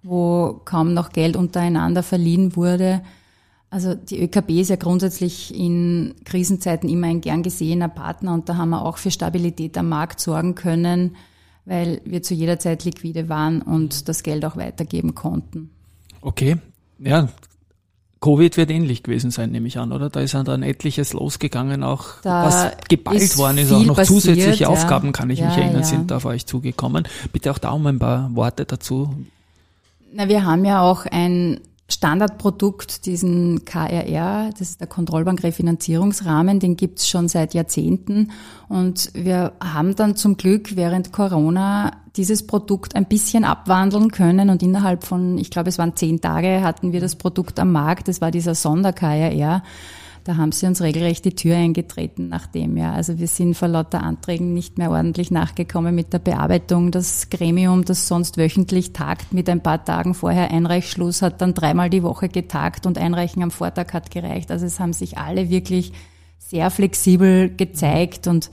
wo 0.06 0.60
kaum 0.64 0.94
noch 0.94 1.10
Geld 1.10 1.36
untereinander 1.36 2.02
verliehen 2.02 2.56
wurde. 2.56 3.02
Also 3.68 3.94
die 3.94 4.22
ÖKB 4.22 4.50
ist 4.50 4.70
ja 4.70 4.76
grundsätzlich 4.76 5.54
in 5.54 6.14
Krisenzeiten 6.24 6.88
immer 6.88 7.08
ein 7.08 7.20
gern 7.20 7.42
gesehener 7.42 7.88
Partner 7.88 8.32
und 8.34 8.48
da 8.48 8.56
haben 8.56 8.70
wir 8.70 8.84
auch 8.84 8.98
für 8.98 9.10
Stabilität 9.10 9.76
am 9.76 9.88
Markt 9.88 10.20
sorgen 10.20 10.54
können, 10.54 11.16
weil 11.64 12.00
wir 12.04 12.22
zu 12.22 12.34
jeder 12.34 12.58
Zeit 12.58 12.84
liquide 12.84 13.28
waren 13.28 13.62
und 13.62 14.08
das 14.08 14.22
Geld 14.22 14.44
auch 14.44 14.56
weitergeben 14.56 15.14
konnten. 15.14 15.70
Okay, 16.20 16.56
ja, 16.98 17.28
Covid 18.20 18.56
wird 18.56 18.70
ähnlich 18.70 19.02
gewesen 19.02 19.30
sein, 19.30 19.50
nehme 19.50 19.68
ich 19.68 19.78
an, 19.78 19.92
oder? 19.92 20.08
Da 20.08 20.20
ist 20.20 20.34
dann 20.34 20.62
etliches 20.62 21.12
losgegangen, 21.12 21.82
auch 21.82 22.20
da 22.22 22.46
was 22.46 22.88
geballt 22.88 23.36
worden 23.36 23.58
ist, 23.58 23.72
auch 23.72 23.84
noch 23.84 23.96
passiert, 23.96 24.22
zusätzliche 24.22 24.64
ja. 24.64 24.68
Aufgaben, 24.68 25.12
kann 25.12 25.28
ich 25.30 25.40
ja, 25.40 25.48
mich 25.48 25.56
erinnern, 25.56 25.82
ja. 25.82 25.86
sind 25.86 26.12
auf 26.12 26.24
euch 26.24 26.46
zugekommen. 26.46 27.06
Bitte 27.32 27.50
auch 27.50 27.58
da 27.58 27.70
um 27.70 27.86
ein 27.86 27.98
paar 27.98 28.34
Worte 28.34 28.64
dazu. 28.64 29.14
Na, 30.12 30.28
wir 30.28 30.44
haben 30.44 30.64
ja 30.64 30.82
auch 30.82 31.06
ein 31.06 31.60
Standardprodukt, 31.88 33.06
diesen 33.06 33.64
KRR, 33.64 34.50
das 34.50 34.70
ist 34.70 34.80
der 34.80 34.88
Kontrollbankrefinanzierungsrahmen, 34.88 36.58
den 36.58 36.76
gibt's 36.76 37.08
schon 37.08 37.28
seit 37.28 37.54
Jahrzehnten. 37.54 38.32
Und 38.68 39.10
wir 39.14 39.52
haben 39.62 39.94
dann 39.94 40.16
zum 40.16 40.36
Glück 40.36 40.74
während 40.74 41.12
Corona 41.12 41.92
dieses 42.16 42.46
Produkt 42.46 42.96
ein 42.96 43.04
bisschen 43.04 43.44
abwandeln 43.44 44.10
können 44.10 44.50
und 44.50 44.62
innerhalb 44.62 45.04
von, 45.04 45.38
ich 45.38 45.50
glaube, 45.50 45.68
es 45.68 45.78
waren 45.78 45.94
zehn 45.94 46.20
Tage, 46.20 46.62
hatten 46.62 46.92
wir 46.92 47.00
das 47.00 47.14
Produkt 47.14 47.60
am 47.60 47.70
Markt. 47.70 48.08
Das 48.08 48.20
war 48.20 48.32
dieser 48.32 48.54
Sonder-KRR. 48.56 49.62
Da 50.26 50.36
haben 50.38 50.50
sie 50.50 50.66
uns 50.66 50.82
regelrecht 50.82 51.24
die 51.24 51.36
Tür 51.36 51.54
eingetreten 51.54 52.28
nachdem, 52.28 52.76
ja. 52.76 52.92
Also 52.92 53.20
wir 53.20 53.28
sind 53.28 53.54
vor 53.54 53.68
lauter 53.68 54.02
Anträgen 54.02 54.54
nicht 54.54 54.76
mehr 54.76 54.90
ordentlich 54.90 55.30
nachgekommen 55.30 55.94
mit 55.94 56.12
der 56.12 56.18
Bearbeitung. 56.18 56.90
Das 56.90 57.30
Gremium, 57.30 57.84
das 57.84 58.08
sonst 58.08 58.36
wöchentlich 58.36 58.92
tagt 58.92 59.32
mit 59.32 59.48
ein 59.48 59.62
paar 59.62 59.84
Tagen 59.84 60.14
vorher 60.14 60.50
Einreichschluss, 60.50 61.22
hat 61.22 61.40
dann 61.40 61.54
dreimal 61.54 61.90
die 61.90 62.02
Woche 62.02 62.28
getagt 62.28 62.86
und 62.86 62.98
Einreichen 62.98 63.40
am 63.40 63.52
Vortag 63.52 63.92
hat 63.92 64.10
gereicht. 64.10 64.50
Also 64.50 64.66
es 64.66 64.80
haben 64.80 64.92
sich 64.92 65.16
alle 65.16 65.48
wirklich 65.48 65.92
sehr 66.38 66.70
flexibel 66.70 67.48
gezeigt 67.48 68.26
und 68.26 68.50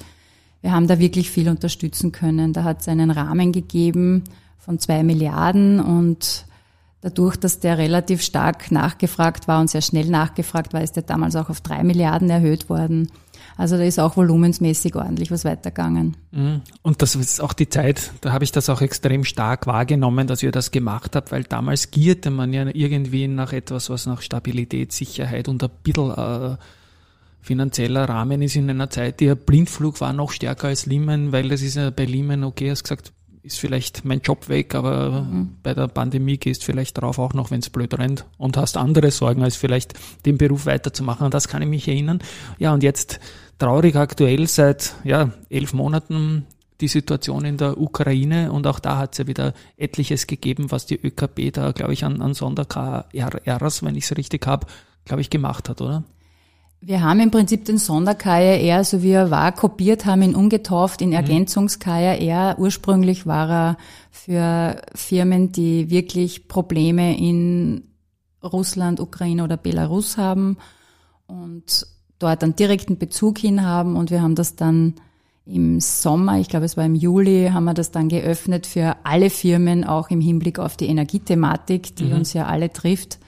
wir 0.62 0.74
haben 0.74 0.86
da 0.86 1.00
wirklich 1.00 1.32
viel 1.32 1.50
unterstützen 1.50 2.12
können. 2.12 2.54
Da 2.54 2.66
hat 2.66 2.82
es 2.82 2.88
einen 2.88 3.10
Rahmen 3.10 3.52
gegeben 3.52 4.26
von 4.60 4.78
zwei 4.78 5.02
Milliarden 5.02 5.80
und 5.80 6.46
Dadurch, 7.04 7.36
dass 7.36 7.60
der 7.60 7.78
relativ 7.78 8.22
stark 8.22 8.72
nachgefragt 8.72 9.50
war 9.50 9.60
und 9.60 9.70
sehr 9.70 9.82
schnell 9.82 10.06
nachgefragt 10.06 10.72
war, 10.72 10.82
ist 10.82 10.96
der 10.96 11.04
damals 11.04 11.36
auch 11.36 11.50
auf 11.50 11.60
drei 11.60 11.84
Milliarden 11.84 12.30
erhöht 12.30 12.70
worden. 12.70 13.10
Also 13.58 13.76
da 13.76 13.84
ist 13.84 14.00
auch 14.00 14.16
volumensmäßig 14.16 14.96
ordentlich 14.96 15.30
was 15.30 15.44
weitergegangen. 15.44 16.16
Mhm. 16.32 16.62
Und 16.82 17.02
das 17.02 17.16
ist 17.16 17.42
auch 17.42 17.52
die 17.52 17.68
Zeit, 17.68 18.14
da 18.22 18.32
habe 18.32 18.46
ich 18.46 18.54
das 18.54 18.70
auch 18.70 18.80
extrem 18.80 19.26
stark 19.26 19.68
wahrgenommen, 19.68 20.28
dass 20.28 20.42
ihr 20.44 20.54
das 20.54 20.72
gemacht 20.72 21.18
habt, 21.18 21.34
weil 21.34 21.44
damals 21.44 21.92
gierte 21.92 22.30
man 22.30 22.54
ja 22.54 22.68
irgendwie 22.74 23.28
nach 23.28 23.52
etwas, 23.52 23.90
was 23.90 24.06
nach 24.06 24.22
Stabilität, 24.22 24.94
Sicherheit 24.94 25.50
und 25.50 25.62
ein 25.62 25.72
bisschen 25.84 26.12
äh, 26.12 26.56
finanzieller 27.42 28.08
Rahmen 28.08 28.42
ist 28.42 28.56
in 28.56 28.70
einer 28.70 28.90
Zeit, 28.90 29.20
die 29.20 29.36
Blindflug 29.36 30.00
war 30.00 30.14
noch 30.14 30.32
stärker 30.32 30.70
als 30.70 30.86
Lehman, 30.86 31.34
weil 31.34 31.50
das 31.50 31.62
ist 31.62 31.76
ja 31.76 31.90
bei 31.90 32.06
Lehman, 32.06 32.46
okay, 32.46 32.72
hast 32.72 32.84
gesagt, 32.84 33.12
ist 33.44 33.60
vielleicht 33.60 34.06
mein 34.06 34.22
Job 34.22 34.48
weg, 34.48 34.74
aber 34.74 35.22
mhm. 35.22 35.58
bei 35.62 35.74
der 35.74 35.88
Pandemie 35.88 36.38
gehst 36.38 36.64
vielleicht 36.64 37.00
drauf 37.00 37.20
auch 37.20 37.34
noch, 37.34 37.52
wenn 37.52 37.60
es 37.60 37.70
blöd 37.70 37.98
rennt 37.98 38.26
und 38.38 38.58
hast 38.58 38.78
andere 38.78 39.12
Sorgen, 39.12 39.44
als 39.44 39.58
vielleicht 39.58 39.94
den 40.26 40.38
Beruf 40.38 40.66
weiterzumachen. 40.66 41.30
Das 41.30 41.50
kann 41.50 41.62
ich 41.62 41.68
mich 41.68 41.88
erinnern. 41.88 42.20
Ja, 42.58 42.74
und 42.74 42.84
jetzt 42.84 43.20
traurig 43.60 43.96
aktuell 43.96 44.48
seit 44.48 44.96
ja, 45.04 45.32
elf 45.50 45.74
Monaten 45.74 46.48
die 46.82 46.88
Situation 46.88 47.46
in 47.46 47.58
der 47.58 47.80
Ukraine 47.80 48.52
und 48.52 48.66
auch 48.66 48.80
da 48.80 48.98
hat 48.98 49.14
es 49.14 49.20
ja 49.20 49.28
wieder 49.28 49.54
etliches 49.78 50.28
gegeben, 50.28 50.72
was 50.72 50.86
die 50.86 51.00
ÖKP 51.00 51.54
da, 51.54 51.72
glaube 51.72 51.94
ich, 51.94 52.04
an, 52.04 52.22
an 52.22 52.34
Sonder-KRs, 52.34 53.84
wenn 53.84 53.96
ich 53.96 54.06
es 54.06 54.18
richtig 54.18 54.48
habe, 54.48 54.68
glaube 55.06 55.22
ich, 55.22 55.30
gemacht 55.30 55.70
hat, 55.70 55.82
oder? 55.82 56.04
Wir 56.86 57.02
haben 57.02 57.22
im 57.22 57.32
Prinzip 57.32 57.64
den 57.64 57.78
Sonder-KRR, 57.78 58.84
so 58.84 59.02
wie 59.02 59.12
er 59.12 59.32
war, 59.32 59.54
kopiert, 59.54 60.06
haben 60.06 60.22
ihn 60.22 60.36
umgetauft 60.36 61.02
in 61.02 61.10
mhm. 61.10 61.16
Ergänzungs-KRR. 61.16 62.60
Ursprünglich 62.60 63.26
war 63.26 63.50
er 63.50 63.78
für 64.12 64.82
Firmen, 64.94 65.54
die 65.54 65.90
wirklich 65.90 66.50
Probleme 66.50 67.18
in 67.18 67.86
Russland, 68.44 69.00
Ukraine 69.00 69.46
oder 69.46 69.56
Belarus 69.56 70.18
haben 70.18 70.58
und 71.26 71.88
dort 72.20 72.44
einen 72.44 72.58
direkten 72.58 72.98
Bezug 72.98 73.38
hin 73.38 73.64
haben. 73.66 73.96
Und 73.96 74.12
wir 74.12 74.22
haben 74.22 74.36
das 74.36 74.58
dann 74.58 74.96
im 75.46 75.80
Sommer, 75.80 76.40
ich 76.40 76.50
glaube 76.50 76.66
es 76.66 76.76
war 76.76 76.86
im 76.86 76.96
Juli, 76.96 77.52
haben 77.54 77.64
wir 77.64 77.74
das 77.74 77.92
dann 77.92 78.10
geöffnet 78.10 78.68
für 78.68 78.98
alle 79.06 79.30
Firmen, 79.30 79.86
auch 79.86 80.10
im 80.10 80.20
Hinblick 80.20 80.60
auf 80.60 80.76
die 80.76 80.88
Energiethematik, 80.88 81.96
die 81.96 82.06
mhm. 82.06 82.16
uns 82.16 82.34
ja 82.34 82.46
alle 82.46 82.74
trifft. 82.74 83.20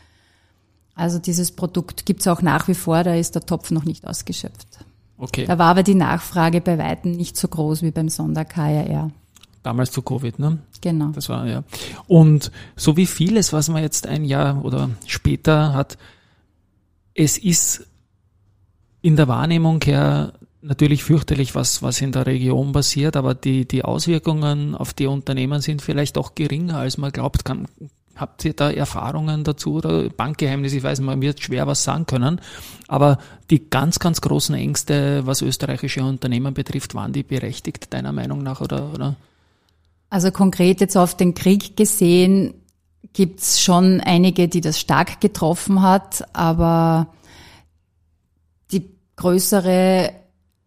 Also 0.95 1.19
dieses 1.19 1.51
Produkt 1.51 2.05
gibt 2.05 2.21
es 2.21 2.27
auch 2.27 2.41
nach 2.41 2.67
wie 2.67 2.73
vor, 2.73 3.03
da 3.03 3.13
ist 3.13 3.36
der 3.36 3.45
Topf 3.45 3.69
noch 3.69 3.84
nicht 3.84 4.08
ausgeschöpft. 4.08 4.79
Okay. 5.17 5.45
Da 5.45 5.58
war 5.60 5.67
aber 5.67 5.84
die 5.84 5.95
Nachfrage 5.95 6.62
bei 6.62 6.77
Weitem 6.77 7.12
nicht 7.12 7.38
so 7.38 7.47
groß 7.47 7.81
wie 7.84 7.91
beim 7.91 8.10
Sonder-KRR. 8.10 9.12
Damals 9.63 9.91
zu 9.91 10.01
Covid, 10.01 10.39
ne? 10.39 10.60
Genau. 10.81 11.10
Das 11.10 11.27
war, 11.29 11.47
ja. 11.47 11.63
Und 12.08 12.51
so 12.75 12.97
wie 12.97 13.05
vieles, 13.05 13.51
was 13.51 13.67
man 13.69 13.81
jetzt 13.81 14.08
ein 14.08 14.23
Jahr 14.23 14.63
oder 14.63 14.89
später 15.05 15.73
hat, 15.73 15.97
es 17.13 17.38
ist 17.38 17.88
in 19.01 19.15
der 19.15 19.27
Wahrnehmung 19.27 19.81
her 19.84 20.34
natürlich 20.62 21.03
fürchterlich, 21.03 21.55
was, 21.55 21.81
was 21.81 22.01
in 22.01 22.12
der 22.12 22.25
Region 22.25 22.71
passiert, 22.71 23.15
aber 23.15 23.36
die, 23.36 23.67
die 23.67 23.84
Auswirkungen 23.84 24.75
auf 24.75 24.93
die 24.93 25.08
Unternehmen 25.08 25.62
sind 25.62 25.81
vielleicht 25.81 26.17
auch 26.17 26.36
geringer, 26.36 26.77
als 26.77 26.97
man 26.97 27.12
glaubt. 27.12 27.45
Kann, 27.45 27.67
habt 28.15 28.45
ihr 28.45 28.54
da 28.54 28.71
Erfahrungen 28.71 29.43
dazu 29.43 29.75
oder 29.75 30.10
Bankgeheimnis? 30.10 30.73
Ich 30.73 30.84
weiß, 30.84 31.01
man 31.01 31.21
wird 31.21 31.41
schwer 31.41 31.67
was 31.67 31.84
sagen 31.84 32.06
können, 32.06 32.41
aber 32.88 33.17
die 33.49 33.69
ganz, 33.69 33.99
ganz 33.99 34.21
großen 34.21 34.56
Ängste, 34.56 35.25
was 35.25 35.41
österreichische 35.41 36.04
Unternehmen 36.04 36.54
betrifft, 36.54 36.95
waren 36.95 37.13
die 37.13 37.23
berechtigt, 37.23 37.93
deiner 37.93 38.12
Meinung 38.12 38.43
nach, 38.43 38.62
oder? 38.62 38.91
oder? 38.93 39.15
Also 40.10 40.32
konkret 40.32 40.82
jetzt 40.82 40.95
auf 40.97 41.15
den 41.15 41.34
Krieg 41.34 41.75
gesehen, 41.75 42.54
gibt's 43.13 43.62
schon 43.62 44.01
einige, 44.01 44.47
die 44.47 44.62
das 44.62 44.80
stark 44.80 45.21
getroffen 45.21 45.82
hat, 45.82 46.25
aber 46.34 47.08
die 48.71 48.89
größere 49.15 50.12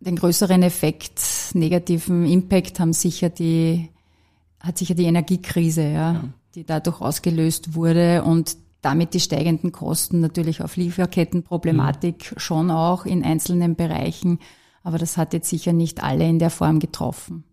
den 0.01 0.17
größeren 0.17 0.63
Effekt, 0.63 1.21
negativen 1.55 2.27
Impact 2.27 2.79
haben 2.81 2.93
sicher 2.93 3.31
die, 3.31 3.89
hat 4.61 4.79
sicher 4.79 4.95
die 4.95 5.05
Energiekrise, 5.05 5.83
ja, 5.83 6.13
ja. 6.13 6.25
Die 6.59 6.65
dadurch 6.65 7.01
ausgelöst 7.01 7.75
wurde 7.75 8.25
und 8.25 8.57
damit 8.83 9.15
die 9.15 9.21
steigenden 9.21 9.71
Kosten 9.71 10.19
natürlich 10.19 10.61
auf 10.61 10.77
Lieferkettenproblematik 10.77 12.33
mhm. 12.33 12.39
schon 12.39 12.71
auch 12.73 13.07
in 13.07 13.25
einzelnen 13.25 13.77
Bereichen. 13.77 14.41
Aber 14.83 14.99
das 14.99 15.17
hat 15.17 15.35
jetzt 15.35 15.49
sicher 15.49 15.73
nicht 15.73 16.03
alle 16.03 16.29
in 16.29 16.41
der 16.41 16.51
Form 16.51 16.81
getroffen. 16.81 17.45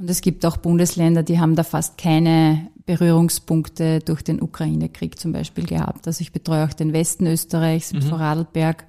Und 0.00 0.10
es 0.10 0.22
gibt 0.22 0.44
auch 0.44 0.56
Bundesländer, 0.56 1.22
die 1.22 1.38
haben 1.38 1.54
da 1.54 1.62
fast 1.62 1.98
keine 1.98 2.68
Berührungspunkte 2.84 4.00
durch 4.00 4.22
den 4.22 4.42
Ukraine-Krieg 4.42 5.20
zum 5.20 5.32
Beispiel 5.32 5.64
gehabt. 5.64 6.08
Also 6.08 6.20
ich 6.20 6.32
betreue 6.32 6.64
auch 6.64 6.72
den 6.72 6.92
Westen 6.92 7.28
Österreichs 7.28 7.92
mhm. 7.92 8.02
Vorarlberg. 8.02 8.86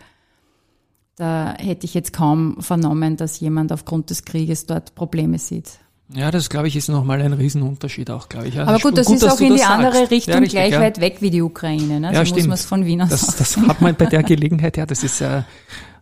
Da 1.16 1.54
hätte 1.60 1.86
ich 1.86 1.94
jetzt 1.94 2.12
kaum 2.12 2.60
vernommen, 2.60 3.18
dass 3.18 3.40
jemand 3.40 3.72
aufgrund 3.72 4.10
des 4.10 4.26
Krieges 4.26 4.66
dort 4.66 4.96
Probleme 4.96 5.38
sieht. 5.38 5.80
Ja, 6.14 6.32
das 6.32 6.50
glaube 6.50 6.70
ich 6.70 6.76
ist 6.76 6.88
nochmal 6.88 7.22
ein 7.22 7.34
Riesenunterschied 7.34 8.10
auch, 8.12 8.30
glaube 8.30 8.48
ich. 8.48 8.56
Ja, 8.56 8.66
Aber 8.66 8.80
gut, 8.80 8.98
das 8.98 9.08
gut, 9.08 9.18
ist 9.18 9.24
auch 9.26 9.40
in 9.42 9.56
die 9.56 9.64
andere 9.64 9.94
sagst. 9.94 10.12
Richtung 10.12 10.34
ja, 10.34 10.40
richtig, 10.40 10.54
gleich 10.54 10.72
ja. 10.72 10.80
weit 10.80 11.02
weg 11.02 11.18
wie 11.20 11.30
die 11.30 11.42
Ukraine. 11.42 12.00
Ne? 12.00 12.14
Ja, 12.14 12.26
so 12.26 12.34
muss 12.34 12.44
man 12.46 12.54
es 12.54 12.66
von 12.66 12.86
Wien 12.86 13.02
aus 13.02 13.10
das, 13.10 13.36
das 13.36 13.58
hat 13.58 13.82
man 13.82 13.96
bei 13.96 14.06
der 14.06 14.24
Gelegenheit, 14.24 14.78
ja, 14.78 14.86
das 14.86 15.04
ist 15.04 15.20
ja, 15.20 15.46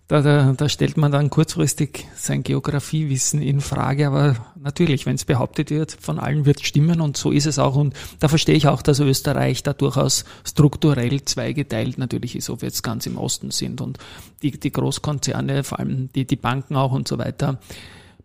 da, 0.08 0.22
da, 0.22 0.54
da 0.56 0.70
stellt 0.70 0.98
man 0.98 1.12
dann 1.12 1.32
kurzfristig 1.32 2.06
sein 2.15 2.44
Geografiewissen 2.44 3.41
in 3.41 3.62
Frage, 3.62 4.06
aber 4.06 4.36
natürlich, 4.56 5.08
wenn 5.08 5.15
es 5.15 5.26
behauptet 5.26 5.72
wird, 5.72 5.98
von 6.00 6.20
allen 6.20 6.46
wird 6.46 6.63
stimmen 6.63 7.02
und 7.02 7.18
so 7.18 7.32
ist 7.32 7.48
es 7.48 7.58
auch. 7.58 7.76
Und 7.76 7.96
da 8.20 8.28
verstehe 8.28 8.54
ich 8.54 8.68
auch, 8.68 8.84
dass 8.84 9.00
Österreich 9.00 9.63
da 9.63 9.74
durchaus 9.74 10.26
strukturell 10.44 11.26
zweigeteilt 11.26 11.98
natürlich 11.98 12.36
ist, 12.36 12.52
ob 12.52 12.62
wir 12.62 12.68
jetzt 12.68 12.84
ganz 12.84 13.08
im 13.08 13.18
Osten 13.18 13.50
sind 13.50 13.82
und 13.82 13.98
die, 14.44 14.52
die 14.52 14.72
Großkonzerne, 14.72 15.63
vor 15.63 15.80
allem 15.80 16.10
die, 16.13 16.26
die 16.26 16.36
Banken 16.36 16.76
auch 16.76 16.91
und 16.91 17.08
so 17.08 17.18
weiter, 17.18 17.58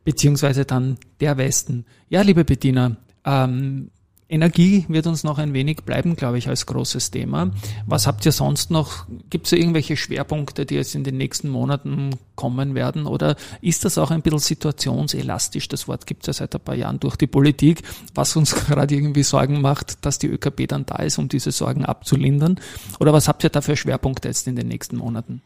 beziehungsweise 0.05 0.65
dann 0.65 0.99
der 1.21 1.37
Westen. 1.37 1.85
Ja, 2.09 2.23
liebe 2.23 2.45
Bettina, 2.45 2.97
ähm, 3.25 3.91
Energie 4.31 4.85
wird 4.89 5.09
uns 5.09 5.25
noch 5.25 5.39
ein 5.39 5.53
wenig 5.55 5.79
bleiben, 5.79 6.15
glaube 6.15 6.39
ich, 6.39 6.49
als 6.49 6.65
großes 6.65 7.11
Thema. 7.11 7.51
Was 7.85 8.07
habt 8.07 8.25
ihr 8.25 8.31
sonst 8.31 8.71
noch? 8.71 9.07
Gibt 9.29 9.47
es 9.47 9.53
irgendwelche 9.53 9.97
Schwerpunkte, 9.97 10.65
die 10.65 10.77
jetzt 10.77 10.95
in 10.95 11.03
den 11.03 11.17
nächsten 11.17 11.49
Monaten 11.49 12.11
kommen 12.37 12.77
werden? 12.77 13.07
Oder 13.07 13.35
ist 13.61 13.85
das 13.85 13.99
auch 13.99 14.13
ein 14.13 14.23
bisschen 14.23 14.39
situationselastisch? 14.39 15.67
Das 15.67 15.89
Wort 15.89 16.07
gibt 16.07 16.23
es 16.23 16.27
ja 16.29 16.33
seit 16.33 16.55
ein 16.55 16.61
paar 16.61 16.77
Jahren 16.77 17.01
durch 17.01 17.17
die 17.17 17.27
Politik, 17.27 17.83
was 18.15 18.37
uns 18.37 18.55
gerade 18.67 18.95
irgendwie 18.95 19.25
Sorgen 19.25 19.61
macht, 19.61 20.05
dass 20.07 20.21
die 20.21 20.29
ÖKP 20.29 20.69
dann 20.69 20.87
da 20.87 20.97
ist, 20.97 21.19
um 21.19 21.29
diese 21.29 21.51
Sorgen 21.51 21.85
abzulindern. 21.85 22.61
Oder 23.01 23.13
was 23.13 23.27
habt 23.27 23.43
ihr 23.43 23.51
da 23.51 23.61
für 23.61 23.77
Schwerpunkte 23.77 24.29
jetzt 24.29 24.47
in 24.47 24.55
den 24.55 24.69
nächsten 24.69 24.97
Monaten? 24.97 25.43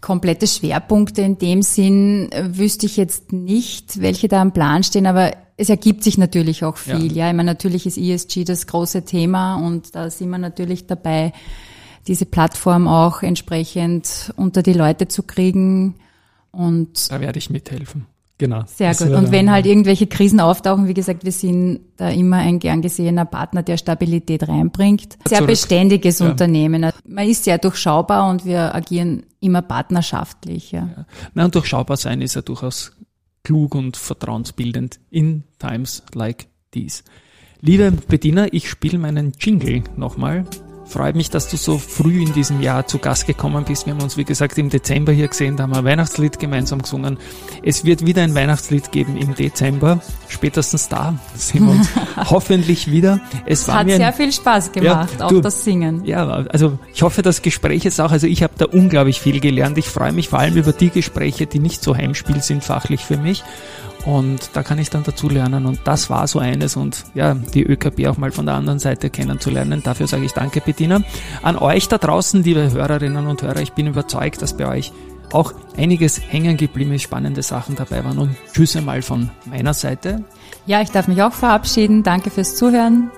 Komplette 0.00 0.46
Schwerpunkte 0.46 1.22
in 1.22 1.38
dem 1.38 1.62
Sinn 1.62 2.30
äh, 2.32 2.56
wüsste 2.56 2.86
ich 2.86 2.96
jetzt 2.96 3.32
nicht, 3.32 4.00
welche 4.00 4.28
da 4.28 4.40
am 4.40 4.52
Plan 4.52 4.82
stehen, 4.82 5.06
aber 5.06 5.32
es 5.56 5.68
ergibt 5.68 6.02
sich 6.02 6.16
natürlich 6.16 6.64
auch 6.64 6.78
viel. 6.78 7.12
Ja, 7.12 7.26
ja 7.26 7.30
ich 7.30 7.36
meine, 7.36 7.50
natürlich 7.50 7.86
ist 7.86 7.98
ESG 7.98 8.44
das 8.44 8.66
große 8.66 9.04
Thema 9.04 9.56
und 9.56 9.94
da 9.94 10.08
sind 10.08 10.30
wir 10.30 10.38
natürlich 10.38 10.86
dabei, 10.86 11.32
diese 12.06 12.24
Plattform 12.24 12.88
auch 12.88 13.22
entsprechend 13.22 14.32
unter 14.36 14.62
die 14.62 14.72
Leute 14.72 15.06
zu 15.06 15.22
kriegen. 15.22 15.96
Und 16.50 17.10
da 17.10 17.20
werde 17.20 17.38
ich 17.38 17.50
mithelfen. 17.50 18.06
Genau. 18.40 18.62
Sehr 18.64 18.94
gut. 18.94 19.10
Und 19.10 19.32
wenn 19.32 19.50
halt 19.50 19.66
irgendwelche 19.66 20.06
Krisen 20.06 20.40
auftauchen, 20.40 20.88
wie 20.88 20.94
gesagt, 20.94 21.26
wir 21.26 21.30
sind 21.32 21.80
da 21.98 22.08
immer 22.08 22.38
ein 22.38 22.58
gern 22.58 22.80
gesehener 22.80 23.26
Partner, 23.26 23.62
der 23.62 23.76
Stabilität 23.76 24.48
reinbringt. 24.48 25.18
Sehr 25.28 25.38
Zurück. 25.38 25.50
beständiges 25.50 26.20
ja. 26.20 26.30
Unternehmen. 26.30 26.90
Man 27.06 27.28
ist 27.28 27.44
sehr 27.44 27.58
durchschaubar 27.58 28.30
und 28.30 28.46
wir 28.46 28.74
agieren 28.74 29.24
immer 29.40 29.60
partnerschaftlich. 29.60 30.72
Ja. 30.72 30.88
ja. 30.96 31.06
Na, 31.34 31.44
und 31.44 31.54
durchschaubar 31.54 31.98
sein 31.98 32.22
ist 32.22 32.34
ja 32.34 32.40
durchaus 32.40 32.92
klug 33.44 33.74
und 33.74 33.98
vertrauensbildend 33.98 35.00
in 35.10 35.44
times 35.58 36.02
like 36.14 36.46
these. 36.70 37.02
Liebe 37.60 37.92
Bettina, 37.92 38.46
ich 38.52 38.70
spiele 38.70 38.96
meinen 38.96 39.32
Jingle 39.38 39.82
nochmal 39.98 40.46
freut 40.90 41.14
mich, 41.14 41.30
dass 41.30 41.48
du 41.48 41.56
so 41.56 41.78
früh 41.78 42.22
in 42.22 42.32
diesem 42.32 42.60
Jahr 42.60 42.86
zu 42.86 42.98
Gast 42.98 43.26
gekommen 43.26 43.64
bist. 43.64 43.86
Wir 43.86 43.94
haben 43.94 44.02
uns, 44.02 44.16
wie 44.16 44.24
gesagt, 44.24 44.58
im 44.58 44.70
Dezember 44.70 45.12
hier 45.12 45.28
gesehen, 45.28 45.56
da 45.56 45.62
haben 45.62 45.70
wir 45.70 45.78
ein 45.78 45.84
Weihnachtslied 45.84 46.38
gemeinsam 46.38 46.82
gesungen. 46.82 47.18
Es 47.62 47.84
wird 47.84 48.04
wieder 48.04 48.22
ein 48.22 48.34
Weihnachtslied 48.34 48.92
geben 48.92 49.16
im 49.16 49.34
Dezember. 49.34 50.00
Spätestens 50.28 50.88
da 50.88 51.18
sehen 51.34 51.66
wir 51.66 51.72
uns 51.72 51.88
hoffentlich 52.30 52.90
wieder. 52.90 53.20
Es, 53.46 53.62
es 53.62 53.68
hat 53.68 53.86
mir 53.86 53.96
sehr 53.96 54.12
viel 54.12 54.32
Spaß 54.32 54.72
gemacht, 54.72 55.16
ja, 55.18 55.26
auch 55.26 55.30
du, 55.30 55.40
das 55.40 55.64
Singen. 55.64 56.04
Ja, 56.04 56.28
also 56.28 56.78
ich 56.92 57.02
hoffe, 57.02 57.22
das 57.22 57.42
Gespräch 57.42 57.84
ist 57.84 58.00
auch, 58.00 58.10
also 58.10 58.26
ich 58.26 58.42
habe 58.42 58.54
da 58.58 58.66
unglaublich 58.66 59.20
viel 59.20 59.40
gelernt. 59.40 59.78
Ich 59.78 59.88
freue 59.88 60.12
mich 60.12 60.28
vor 60.28 60.40
allem 60.40 60.56
über 60.56 60.72
die 60.72 60.90
Gespräche, 60.90 61.46
die 61.46 61.60
nicht 61.60 61.82
so 61.82 61.96
Heimspiel 61.96 62.42
sind 62.42 62.64
fachlich 62.64 63.04
für 63.04 63.16
mich. 63.16 63.44
Und 64.06 64.50
da 64.54 64.62
kann 64.62 64.78
ich 64.78 64.90
dann 64.90 65.02
dazu 65.02 65.28
lernen. 65.28 65.66
Und 65.66 65.80
das 65.84 66.10
war 66.10 66.26
so 66.26 66.38
eines. 66.38 66.76
Und 66.76 67.04
ja, 67.14 67.34
die 67.34 67.62
ÖKB 67.62 68.06
auch 68.06 68.16
mal 68.16 68.32
von 68.32 68.46
der 68.46 68.54
anderen 68.54 68.78
Seite 68.78 69.10
kennenzulernen. 69.10 69.82
Dafür 69.82 70.06
sage 70.06 70.24
ich 70.24 70.32
danke, 70.32 70.60
Bettina. 70.60 71.02
An 71.42 71.56
euch 71.56 71.88
da 71.88 71.98
draußen, 71.98 72.42
liebe 72.42 72.70
Hörerinnen 72.70 73.26
und 73.26 73.42
Hörer, 73.42 73.60
ich 73.60 73.72
bin 73.72 73.86
überzeugt, 73.86 74.42
dass 74.42 74.56
bei 74.56 74.66
euch 74.66 74.92
auch 75.32 75.52
einiges 75.76 76.20
hängen 76.28 76.56
geblieben 76.56 76.92
ist, 76.92 77.02
spannende 77.02 77.42
Sachen 77.42 77.76
dabei 77.76 78.04
waren. 78.04 78.18
Und 78.18 78.36
tschüss 78.52 78.76
einmal 78.76 79.02
von 79.02 79.30
meiner 79.44 79.74
Seite. 79.74 80.24
Ja, 80.66 80.80
ich 80.80 80.90
darf 80.90 81.08
mich 81.08 81.22
auch 81.22 81.32
verabschieden. 81.32 82.02
Danke 82.02 82.30
fürs 82.30 82.56
Zuhören. 82.56 83.10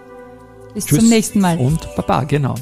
Bis 0.75 0.87
tschüss 0.87 1.01
zum 1.01 1.09
nächsten 1.09 1.41
Mal. 1.41 1.59
Und 1.59 1.89
Baba, 1.97 2.25
genau. 2.25 2.55